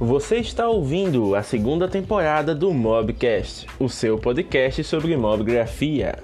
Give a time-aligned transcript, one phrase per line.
[0.00, 6.22] Você está ouvindo a segunda temporada do Mobcast, o seu podcast sobre mobgrafia.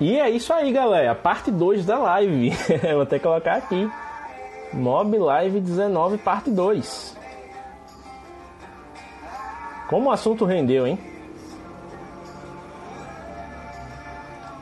[0.00, 1.14] E é isso aí, galera.
[1.14, 2.50] Parte 2 da live.
[2.92, 3.88] Vou até colocar aqui.
[4.72, 7.16] Mob Live 19, parte 2.
[9.88, 10.98] Como o assunto rendeu, hein?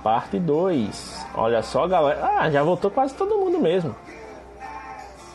[0.02, 1.26] Parte 2.
[1.34, 2.22] Olha só, galera.
[2.22, 3.96] Ah, já voltou quase todo mundo mesmo.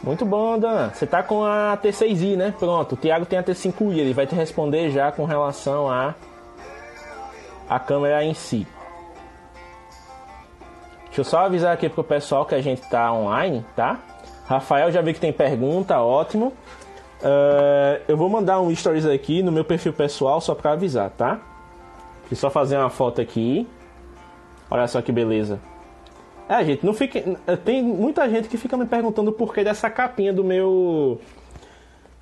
[0.04, 0.90] Muito bom, Dan.
[0.90, 2.54] Você tá com a T6i, né?
[2.58, 2.94] Pronto.
[2.94, 3.98] O Thiago tem a T5i.
[3.98, 6.16] Ele vai te responder já com relação a
[7.70, 8.66] a câmera em si.
[11.06, 14.00] Deixa eu só avisar aqui pro pessoal que a gente tá online, tá?
[14.46, 16.54] Rafael já vi que tem pergunta, ótimo.
[17.20, 21.40] Uh, eu vou mandar um stories aqui no meu perfil pessoal só para avisar, tá?
[22.22, 23.68] Deixa eu só fazer uma foto aqui.
[24.70, 25.60] Olha só que beleza.
[26.50, 27.22] É, gente, não fique.
[27.66, 31.20] Tem muita gente que fica me perguntando o porquê dessa capinha do meu.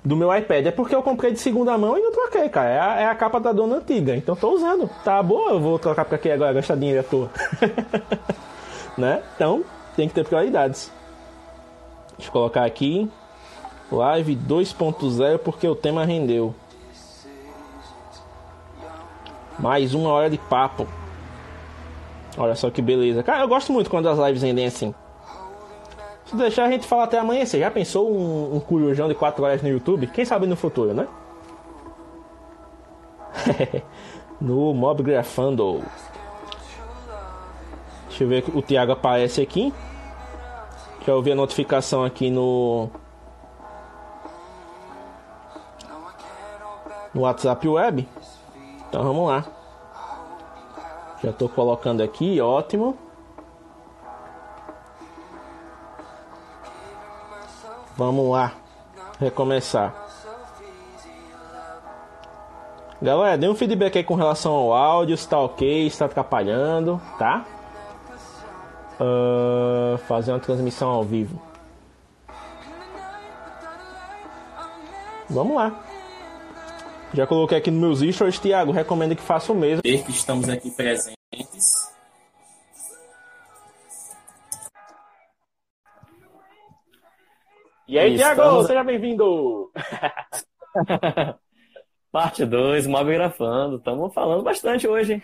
[0.04, 0.66] Do meu iPad.
[0.66, 2.68] É porque eu comprei de segunda mão e não troquei, cara.
[2.68, 4.16] É a, é a capa da dona antiga.
[4.16, 4.88] Então tô usando.
[5.04, 7.30] Tá boa, eu vou trocar pra aqui agora, gastar dinheiro à toa.
[8.96, 9.22] né?
[9.34, 9.64] Então,
[9.96, 10.92] tem que ter prioridades.
[12.16, 13.10] Deixa eu colocar aqui.
[13.90, 16.54] Live 2.0 porque o tema rendeu.
[19.58, 20.86] Mais uma hora de papo.
[22.36, 23.22] Olha só que beleza.
[23.22, 24.94] Cara, eu gosto muito quando as lives rendem assim.
[26.26, 29.44] Se deixar a gente falar até amanhã, você já pensou um, um curujão de 4
[29.44, 30.08] horas no YouTube?
[30.08, 31.06] Quem sabe no futuro, né?
[34.40, 35.82] no Mob Grafando.
[38.08, 39.72] Deixa eu ver o Thiago aparece aqui.
[41.06, 42.88] Eu ver a notificação aqui no.
[47.14, 48.08] No WhatsApp Web.
[48.88, 49.55] Então vamos lá.
[51.22, 52.96] Já estou colocando aqui, ótimo.
[57.96, 58.52] Vamos lá,
[59.18, 59.94] recomeçar.
[63.00, 67.00] Galera, dê um feedback aí com relação ao áudio, se tá ok, se está atrapalhando,
[67.18, 67.44] tá?
[68.98, 71.40] Uh, fazer uma transmissão ao vivo.
[75.28, 75.85] Vamos lá.
[77.16, 79.80] Já coloquei aqui nos meus stories, Thiago, recomendo que faça o mesmo.
[79.80, 81.16] que estamos aqui presentes.
[87.88, 88.66] E aí, Thiago, estamos...
[88.66, 89.72] seja bem-vindo!
[92.12, 93.76] Parte 2, Mob Grafando.
[93.76, 95.22] Estamos falando bastante hoje, hein?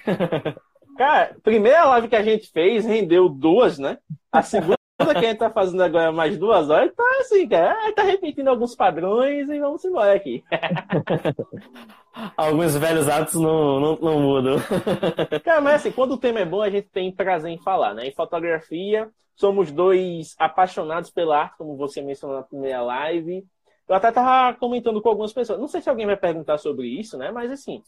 [0.96, 3.98] Cara, primeira live que a gente fez rendeu duas, né?
[4.32, 4.78] A segunda
[5.10, 8.74] que a gente tá fazendo agora mais duas horas, tá assim, cara, tá repetindo alguns
[8.74, 10.44] padrões e vamos embora aqui.
[12.36, 14.56] Alguns velhos hábitos não, não, não mudam.
[15.42, 18.06] Cara, mas assim, quando o tema é bom, a gente tem prazer em falar, né?
[18.06, 23.46] Em fotografia, somos dois apaixonados pela arte, como você mencionou na primeira live.
[23.88, 25.58] Eu até tava comentando com algumas pessoas.
[25.58, 27.30] Não sei se alguém vai perguntar sobre isso, né?
[27.30, 27.82] Mas assim,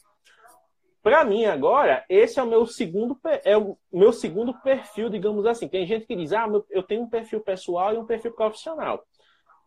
[1.05, 5.69] para mim agora, esse é o meu segundo é o meu segundo perfil, digamos assim.
[5.69, 9.05] Tem gente que diz: "Ah, eu tenho um perfil pessoal e um perfil profissional".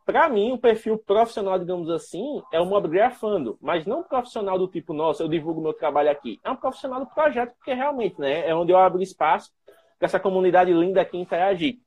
[0.03, 4.93] Para mim, o perfil profissional, digamos assim, é o mobgrafando, mas não profissional do tipo,
[4.93, 6.39] nossa, eu divulgo meu trabalho aqui.
[6.43, 9.51] É um profissional do projeto, porque realmente, né, é onde eu abro espaço
[9.99, 11.79] para essa comunidade linda aqui interagir.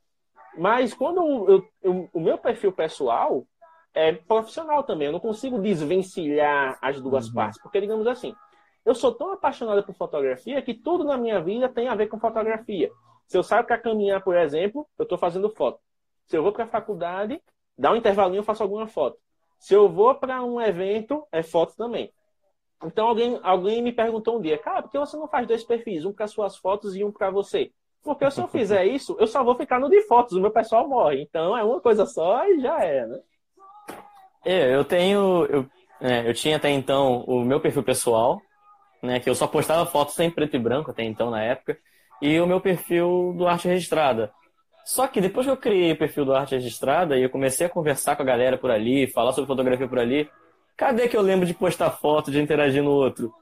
[0.57, 1.19] Mas quando
[1.49, 3.45] eu, eu, o meu perfil pessoal
[3.95, 7.35] é profissional também, eu não consigo desvencilhar as duas uhum.
[7.35, 8.35] partes, porque digamos assim,
[8.85, 12.19] eu sou tão apaixonado por fotografia que tudo na minha vida tem a ver com
[12.19, 12.91] fotografia.
[13.27, 15.79] Se eu saio para caminhar, por exemplo, eu estou fazendo foto.
[16.27, 17.41] Se eu vou para a faculdade,
[17.79, 19.19] dá um intervalinho, eu faço alguma foto.
[19.59, 22.13] Se eu vou para um evento, é foto também.
[22.85, 26.05] Então alguém, alguém me perguntou um dia, cara, por que você não faz dois perfis,
[26.05, 27.71] um para suas fotos e um para você?
[28.03, 30.89] Porque se eu fizer isso, eu só vou ficar no de fotos, o meu pessoal
[30.89, 31.21] morre.
[31.21, 33.21] Então é uma coisa só e já é, né?
[34.45, 35.45] É, eu tenho.
[35.47, 35.67] Eu,
[36.01, 38.41] é, eu tinha até então o meu perfil pessoal,
[39.03, 39.21] né?
[39.21, 41.79] Que eu só postava fotos em preto e branco até então na época,
[42.21, 44.31] e o meu perfil do arte registrada.
[44.85, 47.71] Só que depois que eu criei o perfil do arte registrada e eu comecei a
[47.71, 50.29] conversar com a galera por ali, falar sobre fotografia por ali,
[50.77, 53.33] cadê que eu lembro de postar foto, de interagir no outro?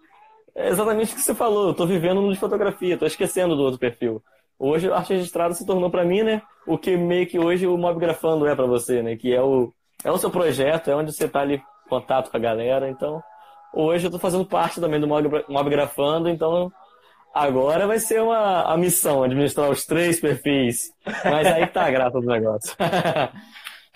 [0.54, 3.62] É exatamente o que você falou, eu tô vivendo no de fotografia, tô esquecendo do
[3.62, 4.22] outro perfil.
[4.58, 7.78] Hoje a arte registrada se tornou para mim, né, o que meio que hoje o
[7.78, 9.72] Mobgrafando é para você, né, que é o
[10.04, 13.22] é o seu projeto, é onde você tá ali em contato com a galera, então
[13.72, 16.72] Hoje eu estou fazendo parte também do Mob Grafando, então
[17.32, 20.92] agora vai ser uma a missão, administrar os três perfis.
[21.24, 22.74] Mas aí tá a graça do negócio.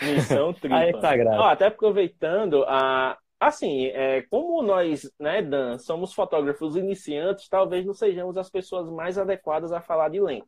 [0.01, 0.79] Missão tripla.
[0.79, 1.41] Aí tá a graça.
[1.41, 7.95] Ó, até aproveitando, a, assim, é, como nós, né, Dan, somos fotógrafos iniciantes, talvez não
[7.95, 10.47] sejamos as pessoas mais adequadas a falar de lente.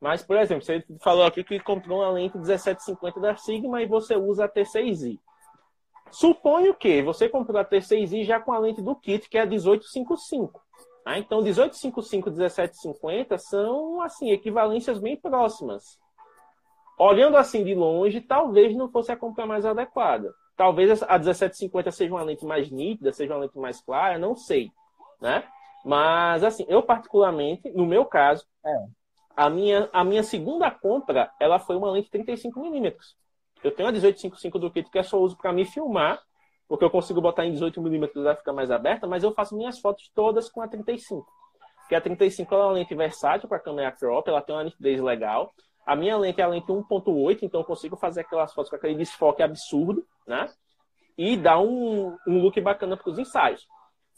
[0.00, 4.16] Mas, por exemplo, você falou aqui que comprou uma lente 1750 da Sigma e você
[4.16, 5.18] usa a T6i.
[6.14, 9.46] Suponho que você comprou a T6i já com a lente do kit, que é a
[9.46, 10.62] 1855.
[11.04, 15.98] Ah, então, 1855 e 1750 são, assim, equivalências bem próximas.
[16.96, 20.32] Olhando assim de longe, talvez não fosse a compra mais adequada.
[20.56, 24.70] Talvez a 1750 seja uma lente mais nítida, seja uma lente mais clara, não sei,
[25.20, 25.42] né?
[25.84, 28.86] Mas, assim, eu particularmente, no meu caso, é.
[29.36, 32.94] a, minha, a minha segunda compra, ela foi uma lente 35mm.
[33.64, 36.22] Eu tenho a 1855 do kit que eu só uso para me filmar
[36.68, 39.56] porque eu consigo botar em 18 milímetros e vai ficar mais aberta, mas eu faço
[39.56, 41.26] minhas fotos todas com a 35.
[41.80, 45.52] Porque a 35 é uma lente versátil para câmera crop, ela tem uma nitidez legal.
[45.86, 48.94] A minha lente é a lente 1.8, então eu consigo fazer aquelas fotos com aquele
[48.94, 50.48] desfoque absurdo, né?
[51.16, 53.66] E dar um, um look bacana para os ensaios.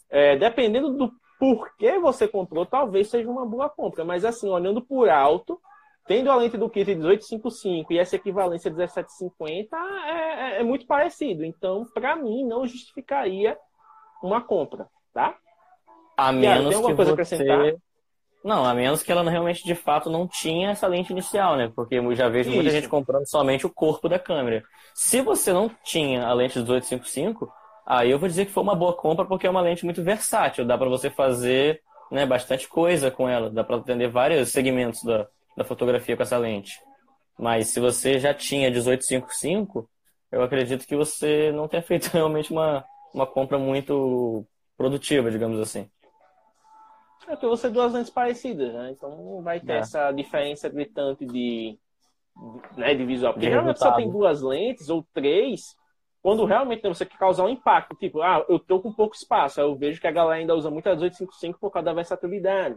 [0.08, 4.04] É, dependendo do porquê você comprou, talvez seja uma boa compra.
[4.04, 5.60] Mas assim, olhando por alto,
[6.06, 11.44] Tendo a lente do kit 1855 e essa equivalência 1750 é, é, é muito parecido.
[11.44, 13.58] Então, para mim, não justificaria
[14.22, 15.36] uma compra, tá?
[16.16, 17.76] A menos que coisa você...
[18.44, 21.72] Não, a menos que ela realmente, de fato, não tinha essa lente inicial, né?
[21.74, 22.54] Porque eu já vejo Isso.
[22.56, 24.62] muita gente comprando somente o corpo da câmera.
[24.94, 27.52] Se você não tinha a lente 1855,
[27.84, 30.64] aí eu vou dizer que foi uma boa compra porque é uma lente muito versátil.
[30.64, 33.50] Dá para você fazer né, bastante coisa com ela.
[33.50, 35.26] Dá para atender vários segmentos da,
[35.56, 36.80] da fotografia com essa lente.
[37.38, 39.88] Mas se você já tinha 1855,
[40.30, 45.88] eu acredito que você não tenha feito realmente uma, uma compra muito produtiva, digamos assim.
[47.28, 48.92] É que você duas lentes parecidas, né?
[48.92, 49.78] Então não vai ter é.
[49.78, 51.76] essa diferença gritante de,
[52.76, 53.32] né, de visual.
[53.32, 55.76] Porque realmente você tem duas lentes ou três,
[56.22, 59.66] quando realmente você quer causar um impacto, tipo, ah, eu tô com pouco espaço, aí
[59.66, 62.76] eu vejo que a galera ainda usa muito a 1855 por causa da versatilidade.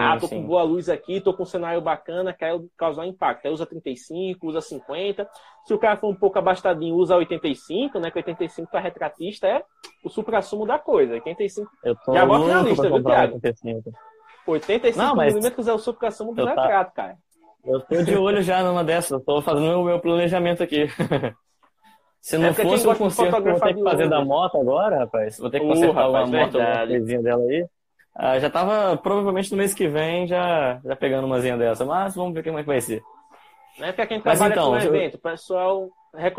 [0.00, 0.40] Ah, tô sim.
[0.40, 3.46] com boa luz aqui, tô com um cenário bacana, quero causar impacto.
[3.46, 5.28] Aí usa 35, usa 50.
[5.64, 8.08] Se o cara for um pouco abastadinho, usa 85, né?
[8.10, 9.64] Que 85 para retratista é
[10.04, 11.14] o supra-sumo da coisa.
[11.14, 11.68] 85.
[11.82, 13.34] Eu tô Já bota na lista, viu, Thiago?
[13.34, 13.92] 85,
[14.46, 15.34] 85 Não, mas...
[15.34, 17.02] milímetros é o supra-sumo do retrato, tá...
[17.02, 17.18] cara.
[17.64, 20.86] Eu tô de olho já numa dessas, eu tô fazendo o meu planejamento aqui.
[22.20, 25.00] Se não é fosse o concerto que eu vou ter que fazer da moto agora,
[25.00, 27.66] rapaz, vou ter que consertar uma moto, uma dela aí.
[28.20, 32.34] Ah, já tava provavelmente no mês que vem já, já pegando umazinha dessa, mas vamos
[32.34, 33.00] ver como é que vai ser.
[33.78, 33.92] Né?
[33.92, 35.88] Para quem trabalha então, com evento, o pessoal.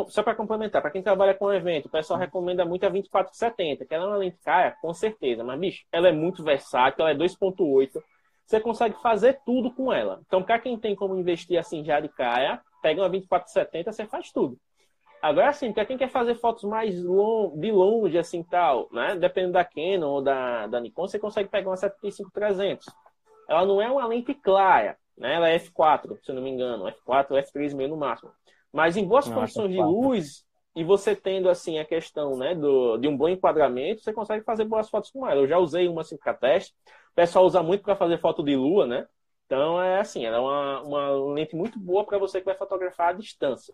[0.10, 3.96] Só para complementar, para quem trabalha com evento, o pessoal recomenda muito a 2470, que
[3.96, 7.16] ela é uma lente cara, com certeza, mas bicho, ela é muito versátil, ela é
[7.16, 8.02] 2.8,
[8.46, 10.20] você consegue fazer tudo com ela.
[10.25, 14.32] Então, para quem tem como investir assim já de cara, pega uma 2470, você faz
[14.32, 14.58] tudo.
[15.21, 19.16] Agora, assim, para quem quer fazer fotos mais long, de longe, assim, tal, né?
[19.16, 22.86] Dependendo da Canon ou da, da Nikon, você consegue pegar uma 75-300.
[23.48, 25.36] Ela não é uma lente clara, né?
[25.36, 26.88] Ela é f4, se eu não me engano.
[26.88, 28.31] f4 ou f3,5 no máximo.
[28.71, 30.45] Mas em boas Nossa, condições de luz,
[30.75, 34.63] e você tendo, assim, a questão, né, do, de um bom enquadramento, você consegue fazer
[34.65, 35.42] boas fotos com ela.
[35.42, 36.74] Eu já usei uma, assim, para teste.
[37.12, 39.07] O pessoal usa muito para fazer foto de lua, né?
[39.45, 43.10] Então, é assim, ela é uma, uma lente muito boa para você que vai fotografar
[43.10, 43.74] à distância.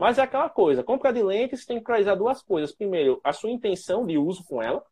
[0.00, 2.72] Mas é aquela coisa, compra de lentes tem que priorizar duas coisas.
[2.72, 4.82] Primeiro, a sua intenção de uso com ela.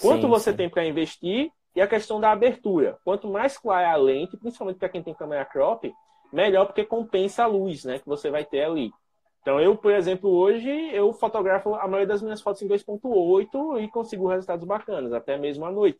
[0.00, 0.58] Quanto sim, você sim.
[0.58, 2.96] tem para investir e a questão da abertura.
[3.04, 5.92] Quanto mais clara a lente, principalmente para quem tem câmera crop,
[6.32, 8.92] melhor porque compensa a luz, né, que você vai ter ali.
[9.40, 13.88] Então eu, por exemplo, hoje eu fotografo a maioria das minhas fotos em 2.8 e
[13.88, 15.98] consigo resultados bacanas, até mesmo à noite.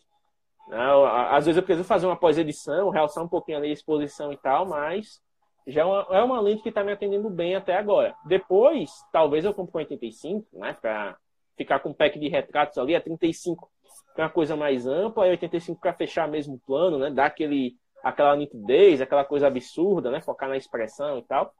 [1.28, 4.64] Às vezes eu preciso fazer uma pós-edição, realçar um pouquinho ali a exposição e tal,
[4.64, 5.20] mas
[5.66, 8.14] já é uma, é uma lente que está me atendendo bem até agora.
[8.24, 10.76] Depois, talvez eu compre com 85, né?
[10.80, 11.16] Para
[11.56, 13.70] ficar com um pack de retratos ali, a 35
[14.14, 17.10] para uma coisa mais ampla, e 85 para fechar mesmo o plano, né?
[17.10, 20.20] Dar aquele, aquela nitidez, aquela coisa absurda, né?
[20.20, 21.52] Focar na expressão e tal.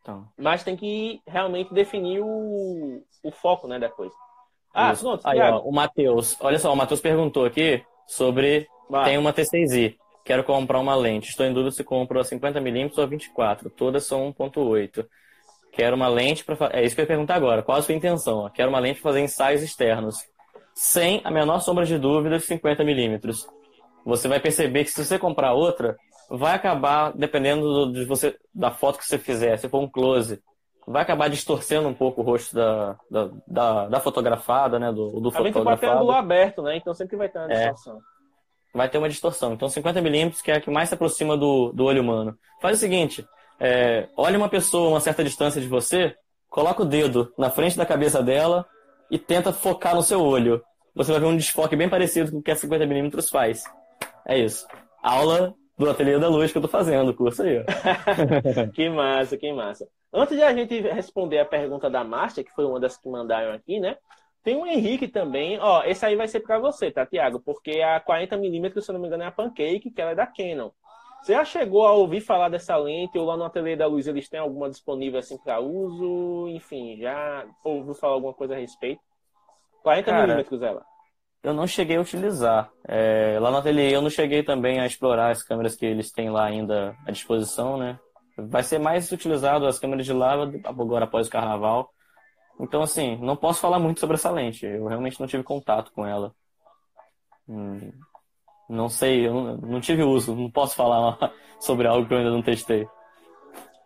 [0.00, 0.26] Então.
[0.36, 4.14] Mas tem que realmente definir o, o foco, né, da coisa.
[4.74, 6.36] Ah, pronto, Aí, ó, o Matheus.
[6.40, 8.66] Olha só, o Matheus perguntou aqui sobre.
[9.04, 9.96] Tem uma T6i.
[10.24, 11.30] Quero comprar uma lente.
[11.30, 13.70] Estou em dúvida se compro a 50mm ou a 24.
[13.70, 15.04] Todas são 1.8.
[15.72, 17.62] Quero uma lente para É isso que eu ia perguntar agora.
[17.62, 18.48] Qual a sua intenção?
[18.50, 20.16] Quero uma lente para fazer ensaios externos.
[20.74, 23.46] Sem a menor sombra de dúvida, 50mm.
[24.04, 25.96] Você vai perceber que se você comprar outra,
[26.30, 30.42] vai acabar, dependendo de você, da foto que você fizer, se for um close,
[30.86, 34.92] vai acabar distorcendo um pouco o rosto da, da, da, da fotografada, né?
[34.92, 35.68] Do, do a fotografado.
[35.68, 36.76] Lente ter ângulo aberto, né?
[36.76, 37.70] Então sempre vai ter uma é.
[37.70, 37.98] distorção.
[37.98, 38.11] É
[38.72, 39.52] vai ter uma distorção.
[39.52, 42.36] Então 50mm, que é a que mais se aproxima do, do olho humano.
[42.60, 43.26] Faz o seguinte,
[43.60, 46.14] é, olha uma pessoa a uma certa distância de você,
[46.48, 48.66] coloca o dedo na frente da cabeça dela
[49.10, 50.62] e tenta focar no seu olho.
[50.94, 53.64] Você vai ver um desfoque bem parecido com o que a 50mm faz.
[54.26, 54.66] É isso.
[55.02, 57.64] Aula do Ateliê da Luz que eu tô fazendo o curso aí.
[58.74, 59.88] que massa, que massa.
[60.12, 63.52] Antes de a gente responder a pergunta da Márcia, que foi uma das que mandaram
[63.52, 63.96] aqui, né?
[64.42, 67.40] Tem o Henrique também, ó, esse aí vai ser para você, tá, Tiago?
[67.40, 70.26] Porque a 40mm, se eu não me engano, é a Pancake, que ela é da
[70.26, 70.70] Canon.
[71.22, 74.28] Você já chegou a ouvir falar dessa lente ou lá no Ateliê da Luz eles
[74.28, 76.48] têm alguma disponível assim para uso?
[76.48, 79.00] Enfim, já ouviu falar alguma coisa a respeito?
[79.84, 80.84] 40mm ela.
[81.42, 82.70] Eu não cheguei a utilizar.
[82.86, 86.30] É, lá no ateliê eu não cheguei também a explorar as câmeras que eles têm
[86.30, 87.98] lá ainda à disposição, né?
[88.36, 91.90] Vai ser mais utilizado as câmeras de lava agora após o carnaval.
[92.60, 94.66] Então, assim, não posso falar muito sobre essa lente.
[94.66, 96.34] Eu realmente não tive contato com ela.
[97.48, 97.92] Hum,
[98.68, 100.34] não sei, eu não, não tive uso.
[100.34, 101.18] Não posso falar
[101.60, 102.86] sobre algo que eu ainda não testei.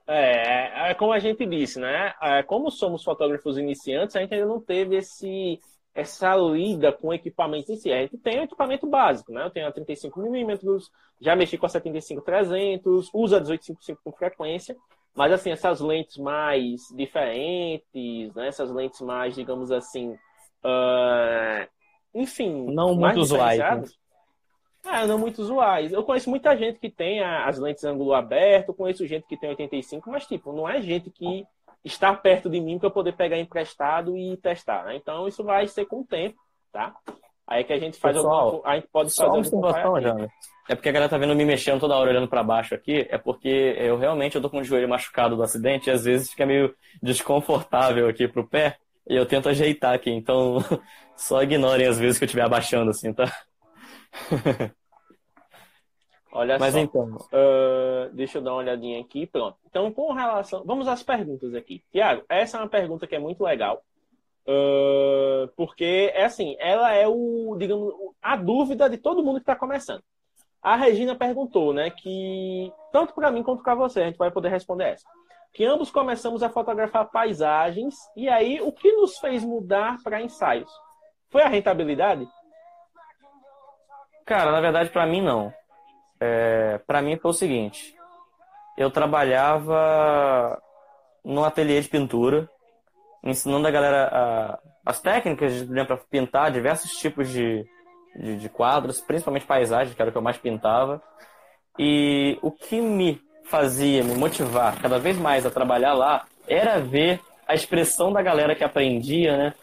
[0.06, 2.14] É, é como a gente disse, né?
[2.22, 5.58] É, como somos fotógrafos iniciantes, a gente ainda não teve esse
[5.96, 7.90] essa lida com equipamento em si.
[7.90, 9.42] A gente tem o equipamento básico, né?
[9.42, 14.76] Eu tenho a 35mm, já mexi com a 75-300, uso a 18-55 com frequência,
[15.16, 18.48] mas assim, essas lentes mais diferentes, né?
[18.48, 20.10] essas lentes mais, digamos assim,
[20.62, 21.68] uh...
[22.14, 23.60] enfim, não muito usuais.
[24.88, 25.92] Ah, não muito usuais.
[25.92, 30.08] Eu conheço muita gente que tem as lentes ângulo aberto, conheço gente que tem 85,
[30.10, 31.44] mas tipo, não é gente que
[31.82, 34.84] está perto de mim para eu poder pegar emprestado e testar.
[34.84, 34.96] Né?
[34.96, 36.38] Então isso vai ser com o tempo,
[36.70, 36.94] tá?
[37.46, 39.94] Aí que a gente faz Pessoal, alguma, a gente pode fazer uma observação.
[40.00, 40.28] Né?
[40.68, 43.16] É porque a galera tá vendo me mexendo toda hora olhando para baixo aqui, é
[43.16, 46.44] porque eu realmente eu tô com o joelho machucado do acidente e às vezes fica
[46.44, 50.58] meio desconfortável aqui pro pé e eu tento ajeitar aqui, então
[51.14, 53.32] só ignorem as vezes que eu estiver abaixando assim, tá?
[56.36, 56.80] Olha Mas só.
[56.80, 57.16] então.
[57.32, 59.26] Uh, deixa eu dar uma olhadinha aqui.
[59.26, 59.56] Pronto.
[59.66, 60.62] Então, com relação.
[60.66, 61.82] Vamos às perguntas aqui.
[61.90, 63.82] Tiago, essa é uma pergunta que é muito legal.
[64.48, 69.56] Uh, porque é assim, ela é o, digamos, a dúvida de todo mundo que está
[69.56, 70.02] começando.
[70.62, 74.48] A Regina perguntou, né, que tanto para mim quanto para você, a gente vai poder
[74.48, 75.06] responder essa.
[75.52, 80.70] Que ambos começamos a fotografar paisagens e aí o que nos fez mudar para ensaios?
[81.30, 82.28] Foi a rentabilidade?
[84.24, 85.52] Cara, na verdade para mim não
[86.20, 87.94] é, para mim foi o seguinte:
[88.76, 90.60] eu trabalhava
[91.24, 92.48] num ateliê de pintura,
[93.26, 97.66] ensinando a galera a, as técnicas né, para pintar diversos tipos de,
[98.14, 101.02] de, de, quadros, principalmente paisagens, que era o que eu mais pintava.
[101.78, 107.20] E o que me fazia me motivar cada vez mais a trabalhar lá era ver
[107.46, 109.54] a expressão da galera que aprendia, né?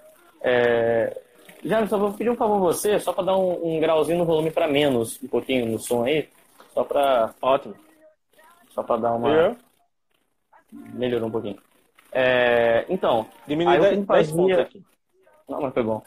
[0.41, 1.21] É...
[1.63, 4.51] Já só vou pedir um favor você, só para dar um, um grauzinho no volume
[4.51, 6.27] para menos, um pouquinho no som aí.
[6.73, 7.33] Só pra.
[7.41, 7.75] Ótimo.
[8.71, 9.55] Só pra dar uma.
[10.71, 11.57] Melhorou um pouquinho.
[12.13, 13.25] É, então.
[13.47, 14.61] Diminuiu 10 fazia...
[14.61, 14.81] aqui.
[15.49, 16.01] Não, mas foi bom.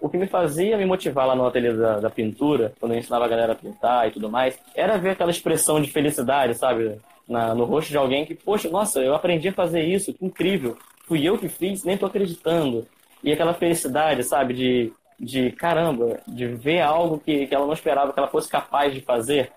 [0.00, 3.26] O que me fazia me motivar lá no ateliê da, da, pintura, quando eu ensinava
[3.26, 6.98] a galera a pintar e tudo mais, era ver aquela expressão de felicidade, sabe?
[7.28, 10.76] Na, no rosto de alguém que, poxa, nossa, eu aprendi a fazer isso, que incrível.
[11.06, 12.86] Fui eu que fiz, nem tô acreditando.
[13.22, 14.54] E aquela felicidade, sabe?
[14.54, 18.94] De, de caramba, de ver algo que, que ela não esperava que ela fosse capaz
[18.94, 19.52] de fazer.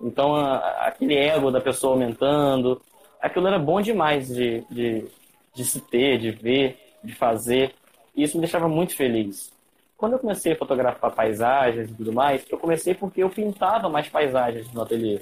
[0.00, 0.56] Então, a,
[0.88, 2.82] aquele ego da pessoa aumentando,
[3.20, 5.06] aquilo era bom demais de, de,
[5.54, 7.74] de se ter, de ver, de fazer.
[8.14, 9.52] E isso me deixava muito feliz.
[9.96, 14.08] Quando eu comecei a fotografar paisagens e tudo mais, eu comecei porque eu pintava mais
[14.08, 15.20] paisagens no ateliê.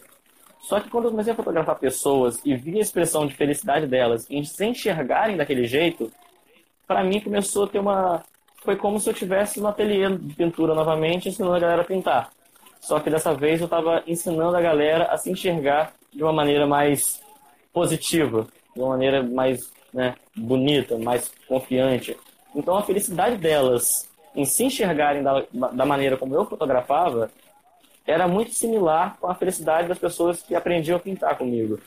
[0.61, 4.31] Só que quando eu comecei a fotografar pessoas e vi a expressão de felicidade delas
[4.31, 6.11] em se enxergarem daquele jeito,
[6.87, 8.23] para mim começou a ter uma.
[8.65, 12.31] Foi como se eu estivesse no ateliê de pintura novamente, ensinando a galera a pintar.
[12.81, 16.67] Só que dessa vez eu estava ensinando a galera a se enxergar de uma maneira
[16.67, 17.21] mais
[17.79, 18.45] positiva,
[18.75, 22.17] de uma maneira mais né, bonita, mais confiante.
[22.53, 27.31] Então a felicidade delas em se enxergarem da, da maneira como eu fotografava
[28.05, 31.79] era muito similar com a felicidade das pessoas que aprendiam a pintar comigo.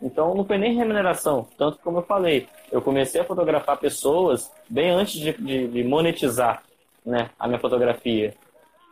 [0.00, 4.90] Então não foi nem remuneração, tanto como eu falei, eu comecei a fotografar pessoas bem
[4.90, 6.62] antes de, de, de monetizar
[7.04, 8.34] né, a minha fotografia.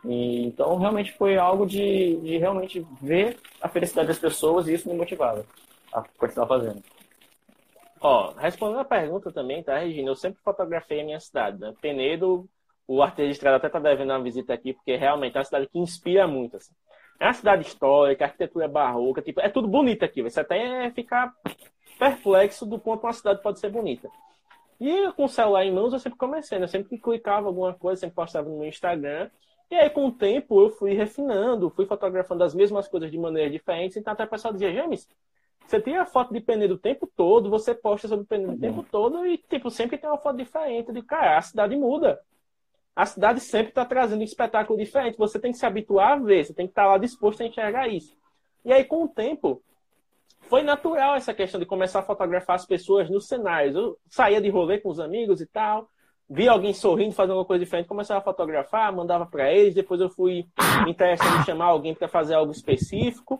[0.03, 4.89] E, então, realmente foi algo de, de realmente ver a felicidade das pessoas e isso
[4.89, 5.45] me motivava
[5.93, 6.81] a continuar fazendo.
[8.01, 10.09] Ó, respondendo a pergunta também, tá, Regina?
[10.09, 11.73] Eu sempre fotografei a minha cidade, né?
[11.81, 12.49] Penedo,
[12.87, 15.77] o arte registrado até tá devendo uma visita aqui, porque realmente é uma cidade que
[15.77, 16.73] inspira muito, assim.
[17.19, 20.21] É uma cidade histórica, arquitetura barroca, tipo, é tudo bonito aqui.
[20.21, 21.33] Você até ficar
[21.97, 24.09] perplexo do quanto uma cidade pode ser bonita.
[24.79, 26.67] E com o celular em mãos, eu sempre comecei, né?
[26.67, 29.29] Sempre que clicava alguma coisa, sempre postava no meu Instagram.
[29.69, 33.51] E aí, com o tempo, eu fui refinando, fui fotografando as mesmas coisas de maneiras
[33.51, 33.97] diferentes.
[33.97, 35.07] Então, até o pessoal dizia, James,
[35.69, 38.59] você tira foto de pneu o tempo todo, você posta sobre o pneu o uhum.
[38.59, 40.91] tempo todo e, tipo, sempre tem uma foto diferente.
[40.91, 42.19] De cara, a cidade muda.
[42.95, 45.17] A cidade sempre está trazendo um espetáculo diferente.
[45.17, 47.45] Você tem que se habituar a ver, você tem que estar tá lá disposto a
[47.45, 48.17] enxergar isso.
[48.65, 49.61] E aí, com o tempo,
[50.41, 53.75] foi natural essa questão de começar a fotografar as pessoas nos cenários.
[53.75, 55.87] Eu saía de rolê com os amigos e tal,
[56.29, 59.73] via alguém sorrindo, fazendo alguma coisa diferente, começava a fotografar, mandava para eles.
[59.73, 60.45] Depois eu fui
[60.85, 63.39] me em chamar alguém para fazer algo específico.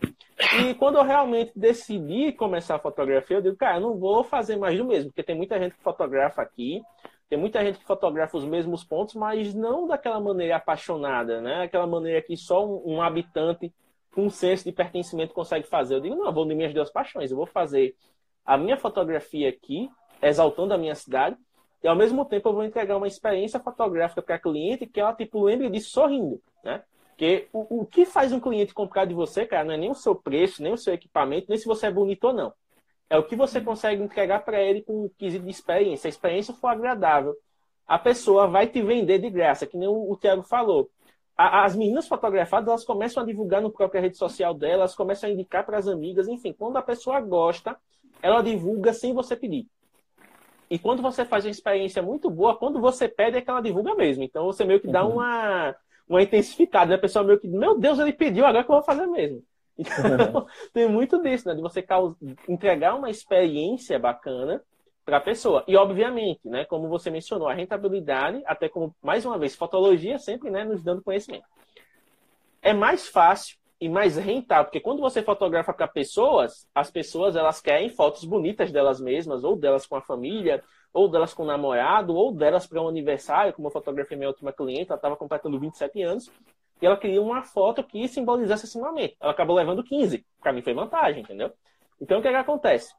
[0.59, 4.77] E quando eu realmente decidi começar a fotografia, eu digo, cara, não vou fazer mais
[4.77, 6.81] do mesmo, porque tem muita gente que fotografa aqui,
[7.29, 11.63] tem muita gente que fotografa os mesmos pontos, mas não daquela maneira apaixonada, né?
[11.63, 13.71] Aquela maneira que só um, um habitante
[14.11, 15.95] com um senso de pertencimento consegue fazer.
[15.95, 17.29] Eu digo, não, eu vou de minhas duas paixões.
[17.29, 17.95] Eu vou fazer
[18.43, 19.87] a minha fotografia aqui,
[20.23, 21.37] exaltando a minha cidade,
[21.83, 25.13] e ao mesmo tempo eu vou entregar uma experiência fotográfica para a cliente que ela,
[25.13, 26.83] tipo, lembre disso sorrindo, né?
[27.09, 29.95] Porque o, o que faz um cliente comprar de você, cara, não é nem o
[29.95, 32.53] seu preço, nem o seu equipamento, nem se você é bonito ou não.
[33.09, 36.03] É o que você consegue entregar para ele com um quesito de experiência.
[36.03, 37.35] Se a experiência for agradável,
[37.87, 40.89] a pessoa vai te vender de graça, que nem o, o Thiago falou.
[41.35, 45.33] A, as meninas fotografadas, elas começam a divulgar no própria rede social delas, começam a
[45.33, 47.75] indicar para as amigas, enfim, quando a pessoa gosta,
[48.21, 49.67] ela divulga sem você pedir.
[50.69, 53.95] E quando você faz uma experiência muito boa, quando você pede é que ela divulga
[53.95, 54.23] mesmo.
[54.23, 55.13] Então você meio que dá uhum.
[55.13, 55.75] uma,
[56.07, 56.91] uma intensificada.
[56.91, 56.95] Né?
[56.95, 59.43] A pessoa meio que, meu Deus, ele pediu, agora que eu vou fazer mesmo.
[59.79, 61.55] Então, tem muito disso, né?
[61.55, 61.85] De você
[62.49, 64.61] entregar uma experiência bacana
[65.05, 65.63] para a pessoa.
[65.67, 70.51] E, obviamente, né, como você mencionou, a rentabilidade, até como, mais uma vez, fotologia sempre
[70.51, 71.45] né, nos dando conhecimento.
[72.61, 77.61] É mais fácil e mais rentável, porque quando você fotografa para pessoas, as pessoas elas
[77.61, 80.61] querem fotos bonitas delas mesmas, ou delas com a família,
[80.93, 84.51] ou delas com o namorado, ou delas para um aniversário, como eu fotografei minha última
[84.51, 86.29] cliente, ela estava completando 27 anos,
[86.81, 89.15] e ela queria uma foto que simbolizasse esse momento.
[89.19, 90.25] Ela acabou levando 15.
[90.41, 91.51] Para mim foi vantagem, entendeu?
[92.01, 92.93] Então o que, é que acontece?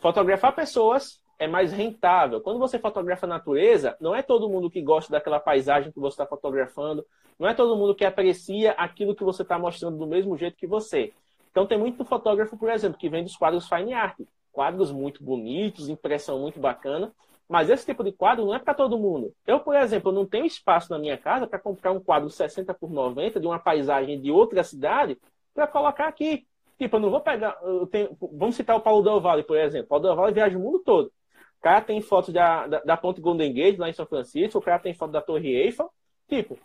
[0.00, 2.40] Fotografar pessoas é mais rentável.
[2.40, 6.14] Quando você fotografa a natureza, não é todo mundo que gosta daquela paisagem que você
[6.14, 7.06] está fotografando,
[7.38, 10.66] não é todo mundo que aprecia aquilo que você está mostrando do mesmo jeito que
[10.66, 11.12] você.
[11.50, 14.18] Então tem muito fotógrafo, por exemplo, que vem dos quadros fine art,
[14.52, 17.12] quadros muito bonitos, impressão muito bacana,
[17.48, 19.32] mas esse tipo de quadro não é para todo mundo.
[19.46, 22.90] Eu, por exemplo, não tenho espaço na minha casa para comprar um quadro 60 por
[22.90, 25.18] 90 de uma paisagem de outra cidade
[25.54, 26.46] para colocar aqui.
[26.76, 27.58] Tipo, eu não vou pegar.
[27.90, 29.86] Tenho, vamos citar o Paulo Del Valle, por exemplo.
[29.86, 31.10] O Paulo Del Valle viaja o mundo todo.
[31.58, 34.58] O cara tem fotos da, da, da Ponte Golden Gate, lá em São Francisco.
[34.58, 35.90] O cara tem foto da Torre Eiffel.
[36.28, 36.58] Tipo,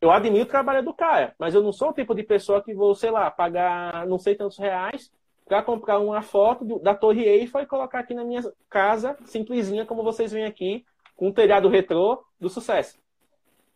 [0.00, 2.72] eu admiro o trabalho do cara, mas eu não sou o tipo de pessoa que
[2.72, 5.10] vou, sei lá, pagar não sei tantos reais
[5.44, 9.84] para comprar uma foto do, da Torre Eiffel e colocar aqui na minha casa, simplesinha,
[9.84, 10.84] como vocês veem aqui,
[11.16, 12.98] com um telhado retrô do sucesso.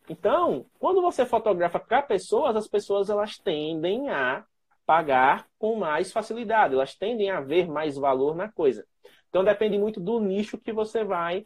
[0.09, 4.45] Então, quando você fotografa para pessoas, as pessoas elas tendem a
[4.85, 8.85] pagar com mais facilidade, elas tendem a ver mais valor na coisa.
[9.33, 11.43] Então, depende muito do nicho que você vai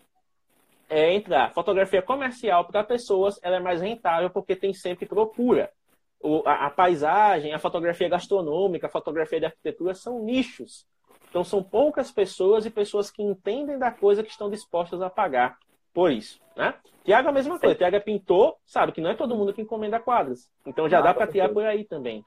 [0.89, 1.53] é, entrar.
[1.53, 5.71] Fotografia comercial para pessoas ela é mais rentável porque tem sempre procura
[6.19, 10.85] o, a, a, paisagem, a fotografia gastronômica, a fotografia de arquitetura são nichos.
[11.29, 15.57] Então são poucas pessoas e pessoas que entendem da coisa que estão dispostas a pagar
[15.93, 16.73] por isso, né?
[17.05, 17.73] Tiago é a mesma coisa.
[17.73, 20.49] Tiago é pintor, sabe que não é todo mundo que encomenda quadros.
[20.65, 22.21] Então já ah, dá para tirar por aí também.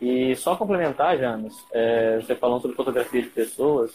[0.00, 3.94] E só complementar, James, é, você falando sobre fotografia de pessoas,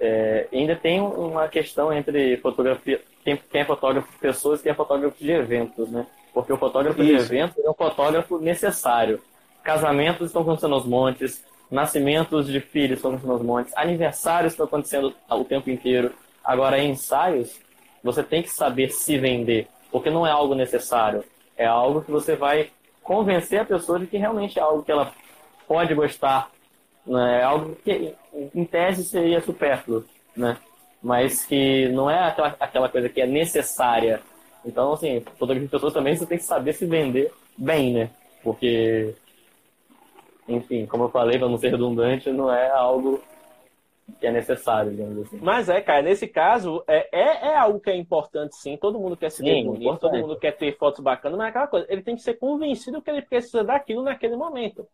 [0.00, 4.72] é, ainda tem uma questão entre fotografia, quem, quem é fotógrafo de pessoas e quem
[4.72, 6.06] é fotógrafo de eventos, né?
[6.32, 7.28] Porque o fotógrafo Isso.
[7.28, 9.20] de evento é um fotógrafo necessário.
[9.62, 15.14] Casamentos estão acontecendo aos montes, nascimentos de filhos estão acontecendo aos montes, aniversários estão acontecendo
[15.30, 16.12] o tempo inteiro.
[16.44, 17.58] Agora, em ensaios,
[18.02, 21.24] você tem que saber se vender, porque não é algo necessário.
[21.56, 22.70] É algo que você vai
[23.02, 25.12] convencer a pessoa de que realmente é algo que ela
[25.66, 26.50] pode gostar.
[27.06, 27.40] Né?
[27.40, 28.14] É algo que,
[28.54, 30.04] em tese, seria supérfluo,
[30.36, 30.56] né?
[31.02, 34.22] mas que não é aquela, aquela coisa que é necessária
[34.64, 38.10] então, assim, fotografia de pessoas também você tem que saber se vender bem, né?
[38.42, 39.14] Porque,
[40.48, 43.22] enfim, como eu falei, para não ser redundante, não é algo
[44.18, 45.38] que é necessário, digamos assim.
[45.42, 48.76] Mas é, cara, nesse caso, é, é, é algo que é importante, sim.
[48.76, 50.12] Todo mundo quer se ver bonito, importante.
[50.12, 53.02] todo mundo quer ter fotos bacanas, mas é aquela coisa, ele tem que ser convencido
[53.02, 54.86] que ele precisa daquilo naquele momento.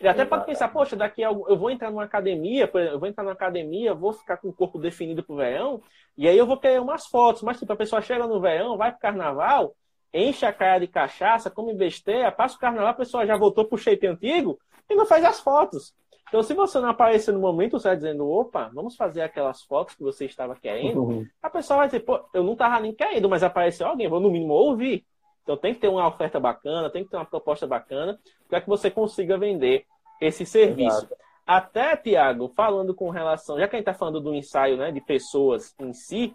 [0.00, 3.22] Ele até pode pensar, poxa, daqui a, eu vou entrar numa academia, eu vou entrar
[3.22, 5.80] numa academia, vou ficar com o corpo definido pro verão,
[6.16, 7.42] e aí eu vou querer umas fotos.
[7.42, 9.74] Mas, tipo, a pessoa chega no verão, vai pro carnaval,
[10.12, 13.78] enche a cara de cachaça, come besteira, passa o carnaval, a pessoa já voltou pro
[13.78, 15.94] shape antigo e não faz as fotos.
[16.28, 19.94] Então, se você não aparecer no momento, você vai dizendo, opa, vamos fazer aquelas fotos
[19.94, 21.26] que você estava querendo, uhum.
[21.42, 24.30] a pessoa vai dizer, pô, eu não estava nem querendo, mas apareceu alguém, vou no
[24.30, 25.04] mínimo ouvir.
[25.44, 28.68] Então tem que ter uma oferta bacana, tem que ter uma proposta bacana para que
[28.68, 29.84] você consiga vender
[30.20, 30.98] esse serviço.
[30.98, 31.16] Exato.
[31.46, 35.00] Até, Tiago, falando com relação, já que a gente está falando do ensaio né, de
[35.02, 36.34] pessoas em si,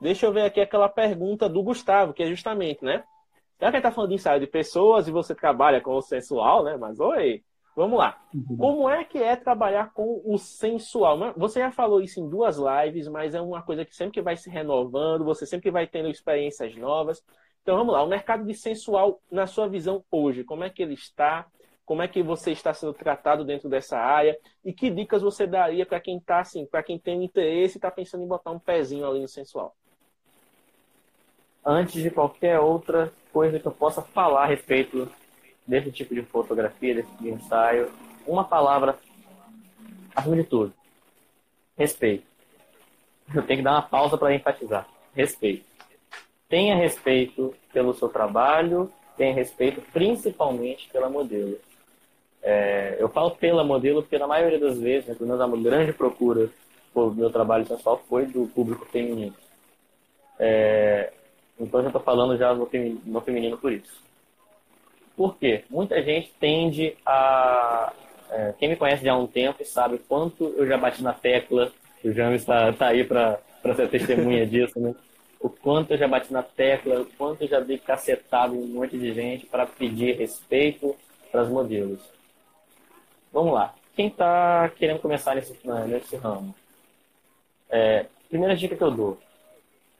[0.00, 3.04] deixa eu ver aqui aquela pergunta do Gustavo, que é justamente, né?
[3.60, 6.02] Já que a gente está falando de ensaio de pessoas e você trabalha com o
[6.02, 6.76] sensual, né?
[6.76, 7.42] Mas oi,
[7.78, 8.20] Vamos lá.
[8.34, 8.56] Uhum.
[8.56, 11.32] Como é que é trabalhar com o sensual?
[11.36, 14.50] Você já falou isso em duas lives, mas é uma coisa que sempre vai se
[14.50, 17.24] renovando, você sempre vai tendo experiências novas.
[17.68, 20.94] Então vamos lá, o mercado de sensual, na sua visão hoje, como é que ele
[20.94, 21.46] está?
[21.84, 24.38] Como é que você está sendo tratado dentro dessa área?
[24.64, 27.90] E que dicas você daria para quem está assim, para quem tem interesse e está
[27.90, 29.76] pensando em botar um pezinho ali no sensual?
[31.62, 35.06] Antes de qualquer outra coisa que eu possa falar a respeito
[35.66, 37.92] desse tipo de fotografia, desse tipo de ensaio,
[38.26, 38.98] uma palavra
[40.16, 40.72] acima de tudo:
[41.76, 42.26] respeito.
[43.34, 45.68] Eu tenho que dar uma pausa para enfatizar: respeito.
[46.48, 51.58] Tenha respeito pelo seu trabalho, tenha respeito principalmente pela modelo.
[52.42, 56.48] É, eu falo pela modelo porque na maioria das vezes, pelo menos a grande procura
[56.94, 59.34] por meu trabalho sensual foi do público feminino.
[60.38, 61.12] É,
[61.58, 64.02] então já estou falando já no feminino, no feminino por isso.
[65.16, 65.64] Por quê?
[65.68, 67.92] Muita gente tende a.
[68.30, 71.72] É, quem me conhece já há um tempo sabe quanto eu já bati na tecla,
[72.04, 73.40] o James está tá aí para
[73.74, 74.94] ser testemunha disso, né?
[75.40, 78.66] O quanto eu já bati na tecla, o quanto eu já dei cacetado em um
[78.66, 80.96] monte de gente para pedir respeito
[81.30, 82.00] para os modelos.
[83.32, 83.74] Vamos lá.
[83.94, 86.54] Quem está querendo começar nesse, nesse ramo?
[87.70, 89.18] É, primeira dica que eu dou: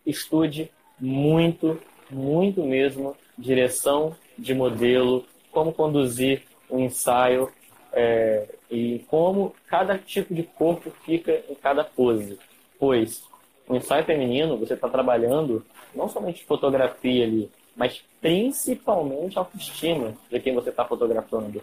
[0.04, 7.52] estude muito, muito mesmo direção de modelo, como conduzir um ensaio
[7.92, 12.38] é, e como cada tipo de corpo fica em cada pose.
[12.78, 13.24] Pois
[13.68, 20.54] no ensaio feminino você está trabalhando não somente fotografia ali, mas principalmente autoestima de quem
[20.54, 21.62] você está fotografando.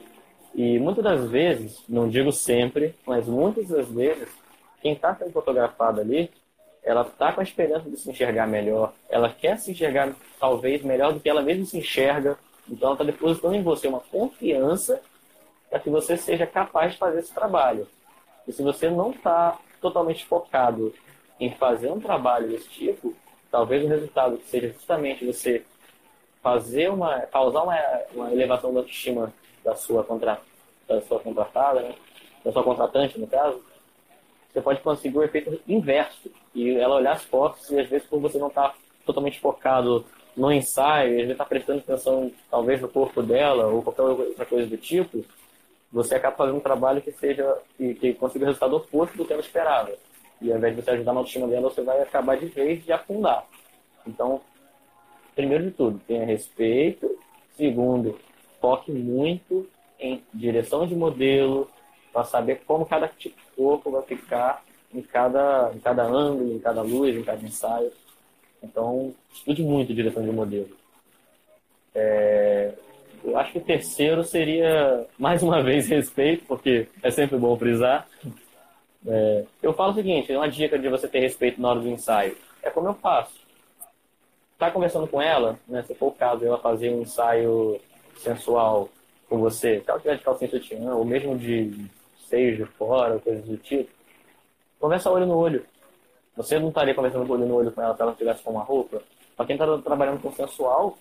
[0.53, 4.29] E muitas das vezes, não digo sempre, mas muitas das vezes,
[4.81, 6.31] quem está sendo fotografado ali,
[6.81, 11.11] ela está com a esperança de se enxergar melhor, ela quer se enxergar talvez melhor
[11.11, 12.37] do que ela mesma se enxerga,
[12.69, 15.01] então ela está depositando em você uma confiança
[15.69, 17.87] para que você seja capaz de fazer esse trabalho.
[18.47, 20.93] E se você não está totalmente focado
[21.39, 23.13] em fazer um trabalho desse tipo,
[23.51, 25.63] talvez o resultado seja justamente você
[26.41, 27.77] fazer uma, causar uma,
[28.13, 30.39] uma elevação da autoestima da sua, contra,
[30.87, 31.95] da sua contratada, né?
[32.43, 33.59] da sua contratante, no caso,
[34.53, 36.31] você pode conseguir o efeito inverso.
[36.53, 40.05] E ela olhar as fotos e às vezes por você não estar tá totalmente focado
[40.37, 44.67] no ensaio, às vezes está prestando atenção talvez no corpo dela ou qualquer outra coisa
[44.69, 45.25] do tipo,
[45.91, 49.33] você acaba fazendo um trabalho que seja que, que consiga o resultado oposto do que
[49.33, 49.91] ela esperava.
[50.41, 52.91] E ao invés de você ajudar na autoestima dela, você vai acabar de vez de
[52.91, 53.45] afundar.
[54.05, 54.41] Então,
[55.33, 57.17] primeiro de tudo, tenha respeito.
[57.55, 58.19] Segundo,
[58.59, 59.67] foque muito
[59.99, 61.69] em direção de modelo,
[62.15, 66.59] para saber como cada tipo de corpo vai ficar em cada, em cada ângulo, em
[66.59, 67.91] cada luz, em cada ensaio.
[68.63, 70.69] Então, estude muito direção de modelo.
[71.93, 72.73] É,
[73.23, 78.07] eu acho que o terceiro seria, mais uma vez, respeito, porque é sempre bom frisar.
[79.07, 82.37] É, eu falo o seguinte, uma dica de você ter respeito na hora do ensaio.
[82.61, 83.33] É como eu faço.
[84.57, 87.79] Tá conversando com ela, né, se for o caso, ela fazer um ensaio
[88.17, 88.89] sensual
[89.27, 91.89] com você, se ela tiver de calcinha sutiã, ou mesmo de
[92.29, 93.89] seios de fora, coisas do tipo,
[94.79, 95.65] conversa olho no olho.
[96.37, 99.01] Você não estaria conversando olho no olho com ela se ela estivesse com uma roupa?
[99.35, 100.97] Para quem está trabalhando com sensual,